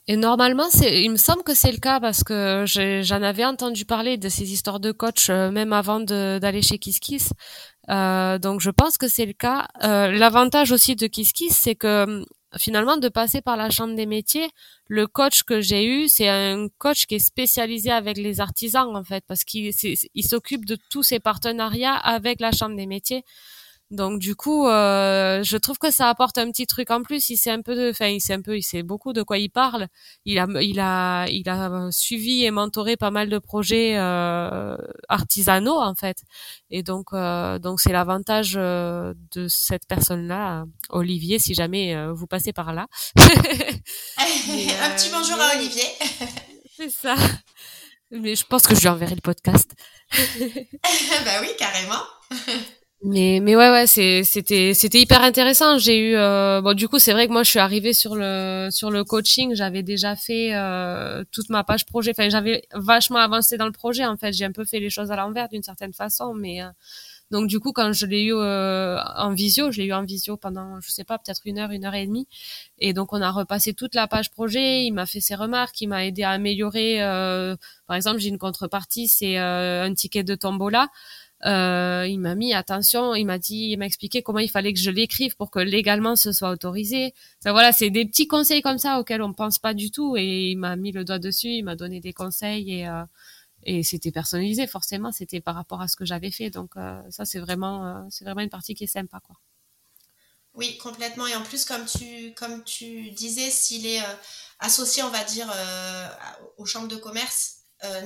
[0.06, 3.84] Et normalement, c'est, il me semble que c'est le cas parce que j'en avais entendu
[3.84, 7.30] parler de ces histoires de coach euh, même avant d'aller chez KissKiss.
[7.90, 9.68] Euh, donc je pense que c'est le cas.
[9.82, 12.24] Euh, l'avantage aussi de KissKiss, c'est que
[12.56, 14.48] finalement de passer par la chambre des métiers,
[14.88, 19.04] le coach que j'ai eu, c'est un coach qui est spécialisé avec les artisans en
[19.04, 19.72] fait, parce qu'il
[20.14, 23.24] il s'occupe de tous ses partenariats avec la chambre des métiers.
[23.94, 27.30] Donc du coup, euh, je trouve que ça apporte un petit truc en plus.
[27.30, 29.38] Il sait un peu de, enfin, il sait un peu, il sait beaucoup de quoi
[29.38, 29.86] il parle.
[30.24, 34.76] Il a, il a, il a suivi et mentoré pas mal de projets euh,
[35.08, 36.18] artisanaux en fait.
[36.70, 42.26] Et donc, euh, donc c'est l'avantage euh, de cette personne-là, Olivier, si jamais euh, vous
[42.26, 42.88] passez par là.
[43.16, 45.86] un petit bonjour à Olivier.
[46.76, 47.14] c'est ça.
[48.10, 49.70] Mais je pense que je lui enverrai le podcast.
[50.16, 52.02] bah oui, carrément.
[53.06, 55.76] Mais mais ouais ouais c'était c'était hyper intéressant.
[55.78, 58.68] J'ai eu euh, bon du coup c'est vrai que moi je suis arrivée sur le
[58.70, 59.54] sur le coaching.
[59.54, 62.12] J'avais déjà fait euh, toute ma page projet.
[62.16, 64.32] Enfin j'avais vachement avancé dans le projet en fait.
[64.32, 66.32] J'ai un peu fait les choses à l'envers d'une certaine façon.
[66.32, 66.68] Mais euh,
[67.30, 70.80] donc du coup quand je l'ai eu en visio, je l'ai eu en visio pendant
[70.80, 72.26] je sais pas peut-être une heure une heure et demie.
[72.78, 74.84] Et donc on a repassé toute la page projet.
[74.84, 75.78] Il m'a fait ses remarques.
[75.82, 77.00] Il m'a aidé à améliorer.
[77.86, 80.88] par exemple j'ai une contrepartie c'est un ticket de tombola.
[81.44, 84.80] Euh, il m'a mis attention, il m'a dit, il m'a expliqué comment il fallait que
[84.80, 87.12] je l'écrive pour que légalement ce soit autorisé.
[87.40, 90.50] Enfin, voilà, c'est des petits conseils comme ça auxquels on pense pas du tout et
[90.52, 93.04] il m'a mis le doigt dessus, il m'a donné des conseils et euh,
[93.66, 96.50] et c'était personnalisé forcément, c'était par rapport à ce que j'avais fait.
[96.50, 99.36] Donc euh, ça c'est vraiment c'est vraiment une partie qui est sympa quoi.
[100.54, 101.26] Oui, complètement.
[101.26, 104.00] Et en plus, comme tu, comme tu disais, s'il est
[104.60, 105.52] associé, on va dire,
[106.58, 107.56] aux chambres de commerce,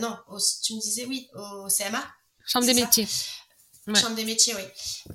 [0.01, 0.17] non,
[0.63, 2.03] tu me disais oui, au CMA,
[2.49, 3.07] Chambre des métiers.
[3.95, 4.63] Chambre des métiers, oui.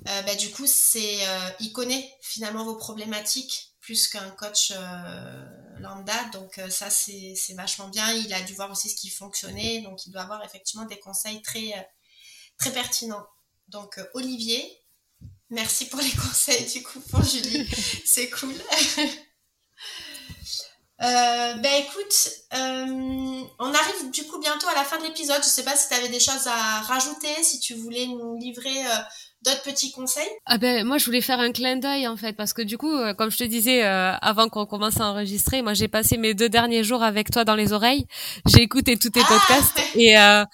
[0.08, 5.44] Euh, bah, du coup, c'est, euh, il connaît finalement vos problématiques plus qu'un coach euh,
[5.80, 6.24] lambda.
[6.32, 8.10] Donc ça, c'est, c'est vachement bien.
[8.12, 9.82] Il a dû voir aussi ce qui fonctionnait.
[9.82, 11.88] Donc il doit avoir effectivement des conseils très,
[12.56, 13.26] très pertinents.
[13.68, 14.64] Donc Olivier,
[15.50, 17.68] merci pour les conseils du coup pour Julie.
[18.06, 18.54] c'est cool.
[21.02, 25.42] Euh, ben écoute, euh, on arrive du coup bientôt à la fin de l'épisode.
[25.42, 28.86] Je sais pas si tu avais des choses à rajouter, si tu voulais nous livrer
[28.86, 28.96] euh,
[29.44, 30.28] d'autres petits conseils?
[30.46, 32.94] Ah ben moi je voulais faire un clin d'œil en fait parce que du coup
[32.94, 36.34] euh, comme je te disais euh, avant qu'on commence à enregistrer, moi j'ai passé mes
[36.34, 38.06] deux derniers jours avec toi dans les oreilles.
[38.46, 40.44] J'ai écouté tous tes ah, podcasts et euh,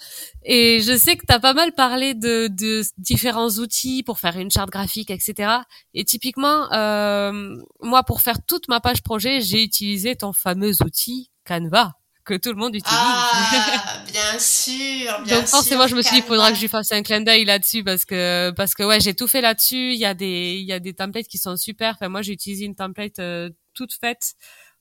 [0.42, 4.38] et je sais que tu as pas mal parlé de, de différents outils pour faire
[4.38, 5.52] une charte graphique, etc.
[5.92, 11.30] Et typiquement, euh, moi, pour faire toute ma page projet, j'ai utilisé ton fameux outil
[11.46, 11.92] Canva
[12.24, 12.98] que tout le monde utilise.
[12.98, 16.68] Ah, bien sûr, bien Donc forcément, je me suis dit, il faudra que je lui
[16.68, 19.92] fasse un clin d'œil là-dessus parce que parce que ouais, j'ai tout fait là-dessus.
[19.92, 21.94] Il y a des il y a des templates qui sont super.
[21.94, 24.34] Enfin, moi, j'ai utilisé une template euh, toute faite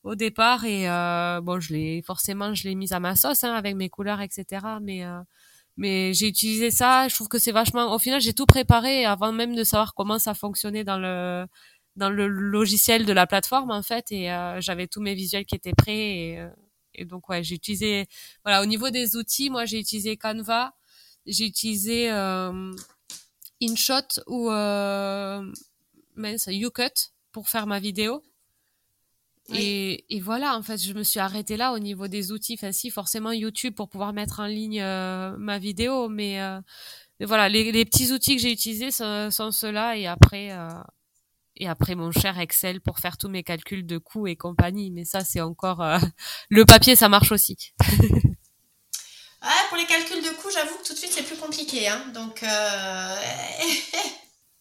[0.04, 3.54] au départ et euh, bon, je l'ai forcément, je l'ai mise à ma sauce hein,
[3.54, 4.66] avec mes couleurs, etc.
[4.82, 5.20] Mais euh,
[5.78, 7.08] mais j'ai utilisé ça.
[7.08, 7.94] Je trouve que c'est vachement.
[7.94, 11.46] Au final, j'ai tout préparé avant même de savoir comment ça fonctionnait dans le
[12.00, 15.56] dans le logiciel de la plateforme en fait et euh, j'avais tous mes visuels qui
[15.56, 16.50] étaient prêts et euh,
[17.00, 18.08] et donc ouais, j'ai utilisé
[18.44, 20.74] voilà au niveau des outils, moi j'ai utilisé Canva,
[21.26, 22.72] j'ai utilisé euh,
[23.62, 25.44] InShot ou euh,
[26.48, 28.24] YouCut pour faire ma vidéo.
[29.50, 29.58] Oui.
[29.58, 32.54] Et, et, voilà, en fait, je me suis arrêtée là au niveau des outils.
[32.54, 36.60] Enfin, si, forcément YouTube pour pouvoir mettre en ligne euh, ma vidéo, mais, euh,
[37.20, 39.98] mais voilà, les, les, petits outils que j'ai utilisés sont, sont ceux-là.
[39.98, 40.70] Et après, euh,
[41.60, 44.92] et après mon cher Excel pour faire tous mes calculs de coûts et compagnie.
[44.92, 46.00] Mais ça, c'est encore euh,
[46.50, 47.74] le papier, ça marche aussi.
[49.42, 51.88] ah, pour les calculs de coûts, j'avoue que tout de suite c'est plus compliqué.
[51.88, 52.02] Hein.
[52.14, 53.16] Donc euh...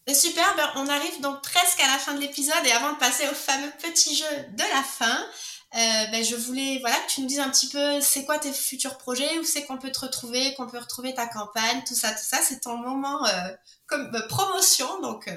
[0.13, 3.27] super, ben, on arrive donc presque à la fin de l'épisode et avant de passer
[3.27, 5.25] au fameux petit jeu de la fin.
[5.75, 8.51] Euh, ben, je voulais voilà que tu nous dises un petit peu c'est quoi tes
[8.51, 12.11] futurs projets, où c'est qu'on peut te retrouver, qu'on peut retrouver ta campagne, tout ça,
[12.11, 12.39] tout ça.
[12.41, 13.49] C'est ton moment euh,
[13.85, 15.29] comme promotion, donc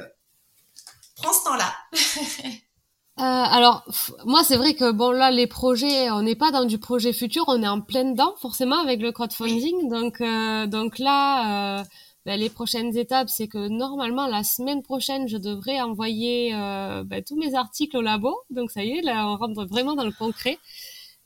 [1.16, 1.72] prends ce temps-là.
[3.18, 3.84] Euh, alors
[4.24, 7.44] moi c'est vrai que bon là les projets on n'est pas dans du projet futur
[7.46, 9.90] on est en plein dedans forcément avec le crowdfunding.
[9.90, 11.84] Donc euh, donc là euh,
[12.24, 17.36] ben, les prochaines étapes c'est que normalement la semaine prochaine je devrais envoyer ben, tous
[17.36, 18.34] mes articles au labo.
[18.48, 20.58] Donc ça y est là on rentre vraiment dans le concret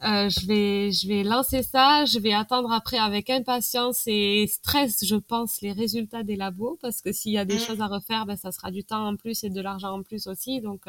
[0.00, 5.16] je vais je vais lancer ça je vais attendre après avec impatience et stress je
[5.16, 7.60] pense les résultats des labos parce que s'il y a des mmh.
[7.60, 10.26] choses à refaire ben ça sera du temps en plus et de l'argent en plus
[10.26, 10.86] aussi donc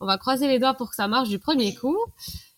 [0.00, 1.98] on va croiser les doigts pour que ça marche du premier coup.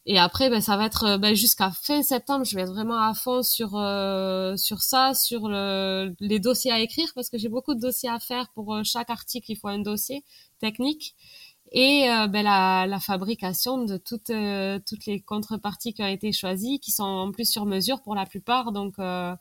[0.07, 2.45] Et après, ben, ça va être ben, jusqu'à fin septembre.
[2.45, 6.81] Je vais être vraiment à fond sur euh, sur ça, sur le, les dossiers à
[6.81, 9.53] écrire parce que j'ai beaucoup de dossiers à faire pour euh, chaque article.
[9.53, 10.25] Il faut un dossier
[10.59, 11.15] technique
[11.73, 16.33] et euh, ben, la, la, fabrication de toutes euh, toutes les contreparties qui ont été
[16.33, 18.73] choisies, qui sont en plus sur mesure pour la plupart.
[18.73, 19.35] Donc euh,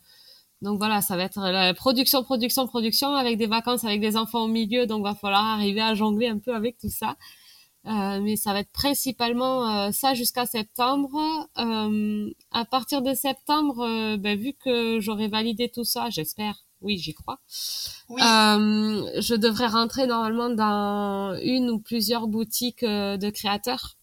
[0.62, 4.44] donc voilà, ça va être la production, production, production avec des vacances, avec des enfants
[4.44, 4.86] au milieu.
[4.86, 7.16] Donc va falloir arriver à jongler un peu avec tout ça.
[7.88, 11.48] Euh, mais ça va être principalement ça jusqu'à septembre.
[12.52, 17.40] À partir de septembre, ben, vu que j'aurai validé tout ça, j'espère, oui, j'y crois.
[18.10, 23.96] je devrais rentrer normalement dans une ou plusieurs boutiques de créateurs.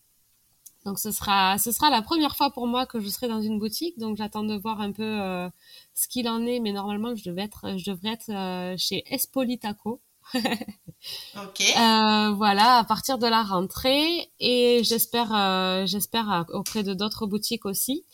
[0.84, 3.58] Donc ce sera, ce sera la première fois pour moi que je serai dans une
[3.58, 3.98] boutique.
[3.98, 5.50] Donc j'attends de voir un peu
[5.94, 10.00] ce qu'il en est, mais normalement je devais être, je devrais être chez Espolitaco.
[10.34, 11.60] ok.
[11.60, 17.64] Euh, voilà, à partir de la rentrée et j'espère, euh, j'espère auprès de d'autres boutiques
[17.64, 18.04] aussi.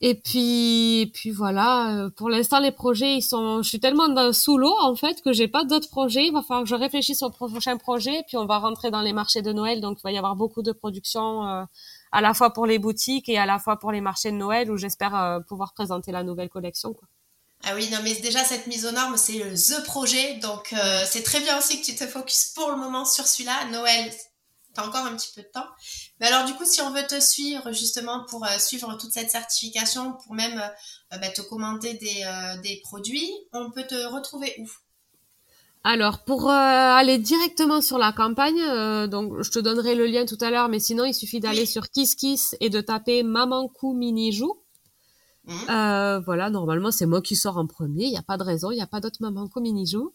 [0.00, 2.04] Et puis, puis voilà.
[2.04, 3.62] Euh, pour l'instant, les projets, ils sont.
[3.62, 6.26] Je suis tellement sous l'eau en fait que j'ai pas d'autres projets.
[6.26, 8.22] Il va falloir que je réfléchisse au prochain projet.
[8.28, 10.62] Puis on va rentrer dans les marchés de Noël, donc il va y avoir beaucoup
[10.62, 11.42] de production
[12.12, 14.70] à la fois pour les boutiques et à la fois pour les marchés de Noël
[14.70, 16.94] où j'espère pouvoir présenter la nouvelle collection.
[17.64, 20.34] Ah oui, non, mais déjà, cette mise aux normes, c'est le The Projet.
[20.34, 23.66] Donc, euh, c'est très bien aussi que tu te focuses pour le moment sur celui-là.
[23.72, 24.10] Noël,
[24.86, 25.66] encore un petit peu de temps.
[26.20, 29.30] Mais alors, du coup, si on veut te suivre, justement, pour euh, suivre toute cette
[29.30, 32.24] certification, pour même euh, bah, te commander des,
[32.62, 34.68] des, produits, on peut te retrouver où?
[35.84, 40.50] Alors, pour aller directement sur la campagne, donc je te donnerai le lien tout à
[40.50, 44.60] l'heure, mais sinon il suffit d'aller sur KissKiss et de taper Mamankou Mini Joue.
[45.48, 45.70] Mmh.
[45.70, 48.04] Euh, voilà, normalement c'est moi qui sors en premier.
[48.04, 50.12] Il n'y a pas de raison, il n'y a pas d'autre maman comme mini joue.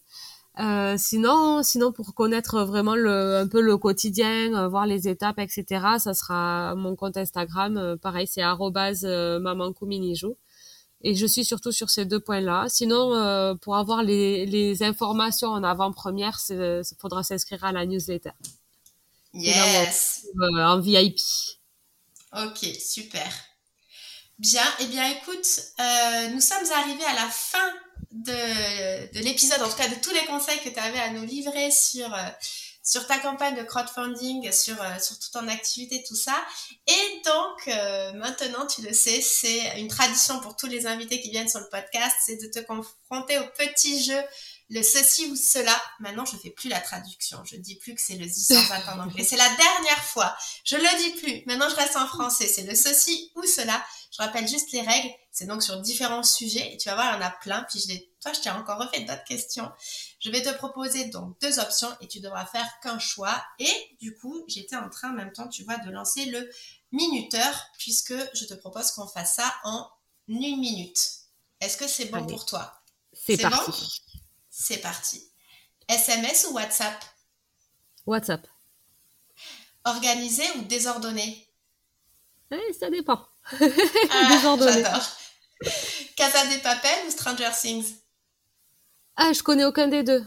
[0.60, 5.40] Euh, sinon, sinon pour connaître vraiment le, un peu le quotidien, euh, voir les étapes,
[5.40, 5.66] etc.
[5.98, 7.78] Ça sera mon compte Instagram.
[7.78, 9.04] Euh, pareil, c'est arrobase
[10.14, 10.38] joue
[11.02, 12.66] Et je suis surtout sur ces deux points-là.
[12.70, 18.32] Sinon, pour avoir les, les informations en avant-première, il faudra s'inscrire à la newsletter.
[19.34, 20.28] Yes.
[20.40, 21.20] en VIP.
[22.36, 23.32] Ok, super.
[24.40, 27.72] Bien, eh bien écoute, euh, nous sommes arrivés à la fin
[28.12, 31.24] de, de l'épisode, en tout cas de tous les conseils que tu avais à nous
[31.24, 32.30] livrer sur, euh,
[32.84, 36.36] sur ta campagne de crowdfunding, sur, euh, sur toute ton activité, tout ça.
[36.88, 37.68] Et donc,
[38.16, 41.70] maintenant, tu le sais, c'est une tradition pour tous les invités qui viennent sur le
[41.70, 44.22] podcast, c'est de te confronter au petit jeu
[44.74, 45.80] le ceci ou cela.
[46.00, 47.44] Maintenant, je fais plus la traduction.
[47.46, 49.24] Je dis plus que c'est le 120 en anglais.
[49.24, 50.36] C'est la dernière fois.
[50.66, 51.44] Je le dis plus.
[51.46, 52.48] Maintenant, je reste en français.
[52.48, 53.86] C'est le ceci ou cela.
[54.12, 55.10] Je rappelle juste les règles.
[55.32, 57.66] C'est donc sur différents sujets et tu vas voir, il y en a plein.
[57.70, 59.70] Puis je toi, je t'ai encore refait d'autres questions.
[60.20, 63.44] Je vais te proposer donc deux options et tu devras faire qu'un choix.
[63.60, 66.50] Et du coup, j'étais en train en même temps, tu vois, de lancer le
[66.92, 69.88] minuteur puisque je te propose qu'on fasse ça en
[70.28, 71.00] une minute.
[71.60, 72.74] Est-ce que c'est bon pour toi?
[73.14, 74.02] C'est parti.
[74.56, 75.28] C'est parti.
[75.88, 77.04] SMS ou WhatsApp?
[78.06, 78.48] WhatsApp.
[79.84, 81.48] Organisé ou désordonné?
[82.52, 83.28] Eh, Ça dépend.
[83.50, 85.12] Ah, J'adore.
[86.16, 87.96] Casa des Papel ou Stranger Things?
[89.16, 90.24] Ah, je connais aucun des deux.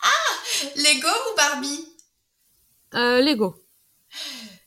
[0.00, 0.32] Ah
[0.76, 1.84] Lego ou Barbie?
[2.94, 3.62] Euh, Lego.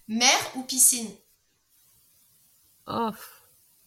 [0.08, 1.10] Mer ou piscine?
[2.88, 3.12] Oh,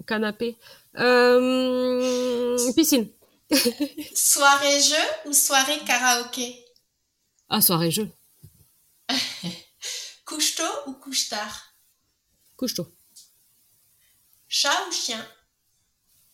[0.07, 0.57] canapé.
[0.97, 3.09] Euh, piscine.
[4.15, 6.65] Soirée jeu ou soirée karaoké?
[7.49, 8.11] Ah, soirée jeu.
[10.25, 11.75] couche-tôt ou couche-tard
[12.57, 12.89] Couche-tôt.
[14.49, 15.27] Chat ou chien?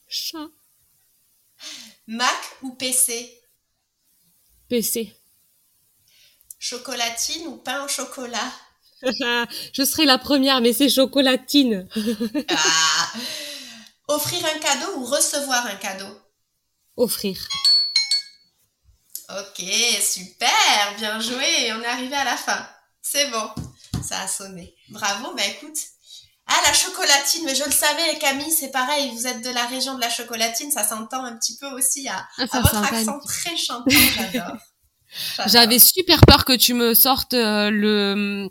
[0.09, 0.49] Chat.
[2.07, 3.43] Mac ou PC
[4.69, 5.13] PC.
[6.59, 8.53] Chocolatine ou pain au chocolat?
[9.73, 11.89] Je serai la première, mais c'est chocolatine.
[12.51, 13.13] ah.
[14.09, 16.28] Offrir un cadeau ou recevoir un cadeau?
[16.99, 17.49] Offrir.
[19.31, 19.65] Ok,
[20.01, 21.73] super, bien joué.
[21.73, 22.67] On est arrivé à la fin.
[23.01, 23.49] C'est bon,
[24.03, 24.75] ça a sonné.
[24.91, 25.79] Bravo, bah écoute,
[26.47, 29.95] ah, la chocolatine, mais je le savais, Camille, c'est pareil, vous êtes de la région
[29.95, 33.85] de la chocolatine, ça s'entend un petit peu aussi à, ah, votre accent très chantant,
[34.17, 34.57] j'adore.
[35.47, 38.51] J'avais super peur que tu me sortes euh, le,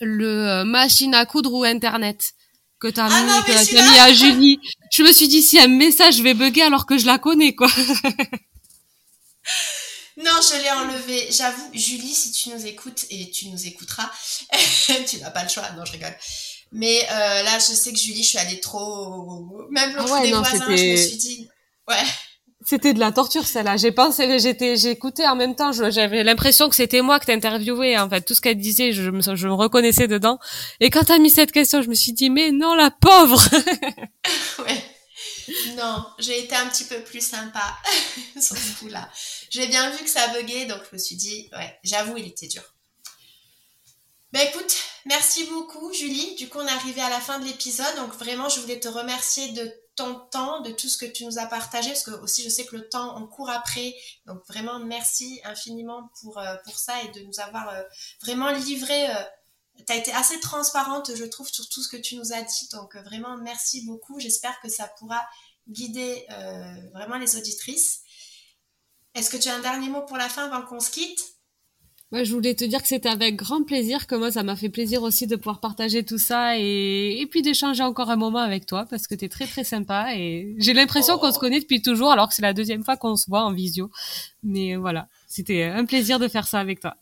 [0.00, 2.32] le euh, machine à coudre ou internet
[2.80, 4.60] que tu as ah mis, que mis à Julie.
[4.90, 7.54] Je me suis dit, si un message, je vais bugger alors que je la connais,
[7.54, 7.68] quoi.
[10.18, 11.28] Non, je l'ai enlevé.
[11.30, 14.10] J'avoue, Julie, si tu nous écoutes, et tu nous écouteras,
[15.08, 15.70] tu n'as pas le choix.
[15.76, 16.16] Non, je rigole.
[16.72, 19.68] Mais euh, là, je sais que Julie, je suis allée trop.
[19.70, 21.48] Même l'autre ah des voisins, je me suis dit.
[21.86, 22.04] Ouais.
[22.68, 23.78] C'était de la torture, celle-là.
[23.78, 25.72] J'ai pensé, j'étais, j'écoutais en même temps.
[25.72, 27.96] J'avais l'impression que c'était moi que t'interviewais.
[27.96, 30.38] En fait, tout ce qu'elle disait, je me, reconnaissais dedans.
[30.78, 33.42] Et quand t'as mis cette question, je me suis dit, mais non, la pauvre.
[34.58, 34.84] ouais.
[35.78, 37.74] Non, j'ai été un petit peu plus sympa
[38.80, 39.08] coup-là.
[39.48, 42.48] J'ai bien vu que ça buguait, donc je me suis dit, ouais, j'avoue, il était
[42.48, 42.74] dur.
[44.30, 46.34] Ben écoute, merci beaucoup Julie.
[46.34, 47.96] Du coup, on est arrivé à la fin de l'épisode.
[47.96, 51.38] Donc vraiment, je voulais te remercier de ton temps, de tout ce que tu nous
[51.38, 53.94] as partagé, parce que aussi je sais que le temps, on court après.
[54.26, 57.82] Donc vraiment, merci infiniment pour, euh, pour ça et de nous avoir euh,
[58.22, 59.10] vraiment livré.
[59.10, 59.14] Euh,
[59.86, 62.68] tu as été assez transparente, je trouve, sur tout ce que tu nous as dit.
[62.72, 64.18] Donc vraiment, merci beaucoup.
[64.20, 65.20] J'espère que ça pourra
[65.68, 66.26] guider
[66.92, 68.00] vraiment les auditrices.
[69.14, 71.37] Est-ce que tu as un dernier mot pour la fin avant qu'on se quitte?
[72.10, 74.70] Ouais, je voulais te dire que c'était avec grand plaisir que moi, ça m'a fait
[74.70, 78.64] plaisir aussi de pouvoir partager tout ça et, et puis d'échanger encore un moment avec
[78.64, 81.40] toi parce que tu es très très sympa et j'ai l'impression qu'on se oh.
[81.40, 83.90] connaît depuis toujours alors que c'est la deuxième fois qu'on se voit en visio.
[84.42, 86.96] Mais voilà, c'était un plaisir de faire ça avec toi.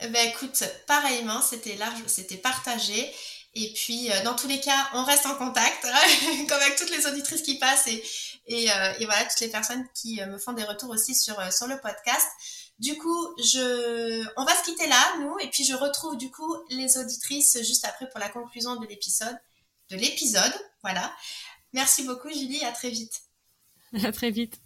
[0.00, 3.08] Ben écoute, pareillement, c'était large, c'était partagé.
[3.54, 5.82] Et puis, euh, dans tous les cas, on reste en contact,
[6.48, 8.02] comme avec toutes les auditrices qui passent et,
[8.46, 11.40] et, euh, et voilà, toutes les personnes qui euh, me font des retours aussi sur,
[11.52, 12.28] sur le podcast.
[12.78, 16.56] Du coup, je, on va se quitter là, nous, et puis je retrouve du coup
[16.70, 19.36] les auditrices juste après pour la conclusion de l'épisode.
[19.90, 21.14] De l'épisode, voilà.
[21.72, 23.22] Merci beaucoup, Julie, à très vite.
[24.04, 24.60] À très vite.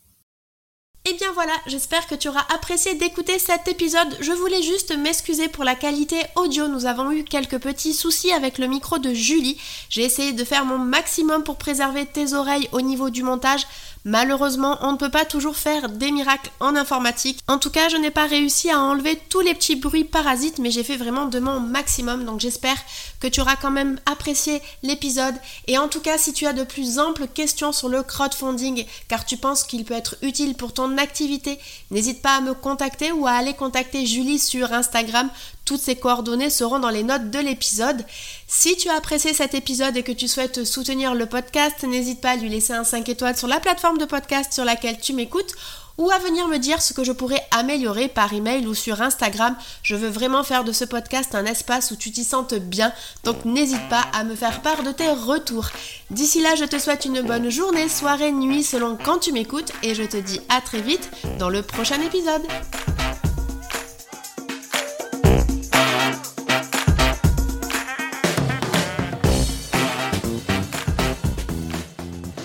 [1.07, 4.16] Et eh bien voilà, j'espère que tu auras apprécié d'écouter cet épisode.
[4.20, 6.66] Je voulais juste m'excuser pour la qualité audio.
[6.66, 9.61] Nous avons eu quelques petits soucis avec le micro de Julie.
[9.90, 13.66] J'ai essayé de faire mon maximum pour préserver tes oreilles au niveau du montage.
[14.07, 17.38] Malheureusement, on ne peut pas toujours faire des miracles en informatique.
[17.48, 20.70] En tout cas, je n'ai pas réussi à enlever tous les petits bruits parasites, mais
[20.70, 22.26] j'ai fait vraiment de mon maximum.
[22.26, 22.76] Donc j'espère
[23.20, 25.34] que tu auras quand même apprécié l'épisode.
[25.68, 29.24] Et en tout cas, si tu as de plus amples questions sur le crowdfunding, car
[29.24, 31.59] tu penses qu'il peut être utile pour activité,
[31.90, 35.28] n'hésite pas à me contacter ou à aller contacter Julie sur Instagram.
[35.64, 38.05] Toutes ces coordonnées seront dans les notes de l'épisode.
[38.47, 42.30] Si tu as apprécié cet épisode et que tu souhaites soutenir le podcast, n'hésite pas
[42.30, 45.55] à lui laisser un 5 étoiles sur la plateforme de podcast sur laquelle tu m'écoutes
[45.99, 49.57] ou à venir me dire ce que je pourrais améliorer par email ou sur Instagram.
[49.82, 52.92] Je veux vraiment faire de ce podcast un espace où tu t'y sentes bien,
[53.24, 55.68] donc n'hésite pas à me faire part de tes retours.
[56.11, 59.95] D'ici là, je te souhaite une bonne journée, soirée, nuit selon quand tu m'écoutes et
[59.95, 62.42] je te dis à très vite dans le prochain épisode.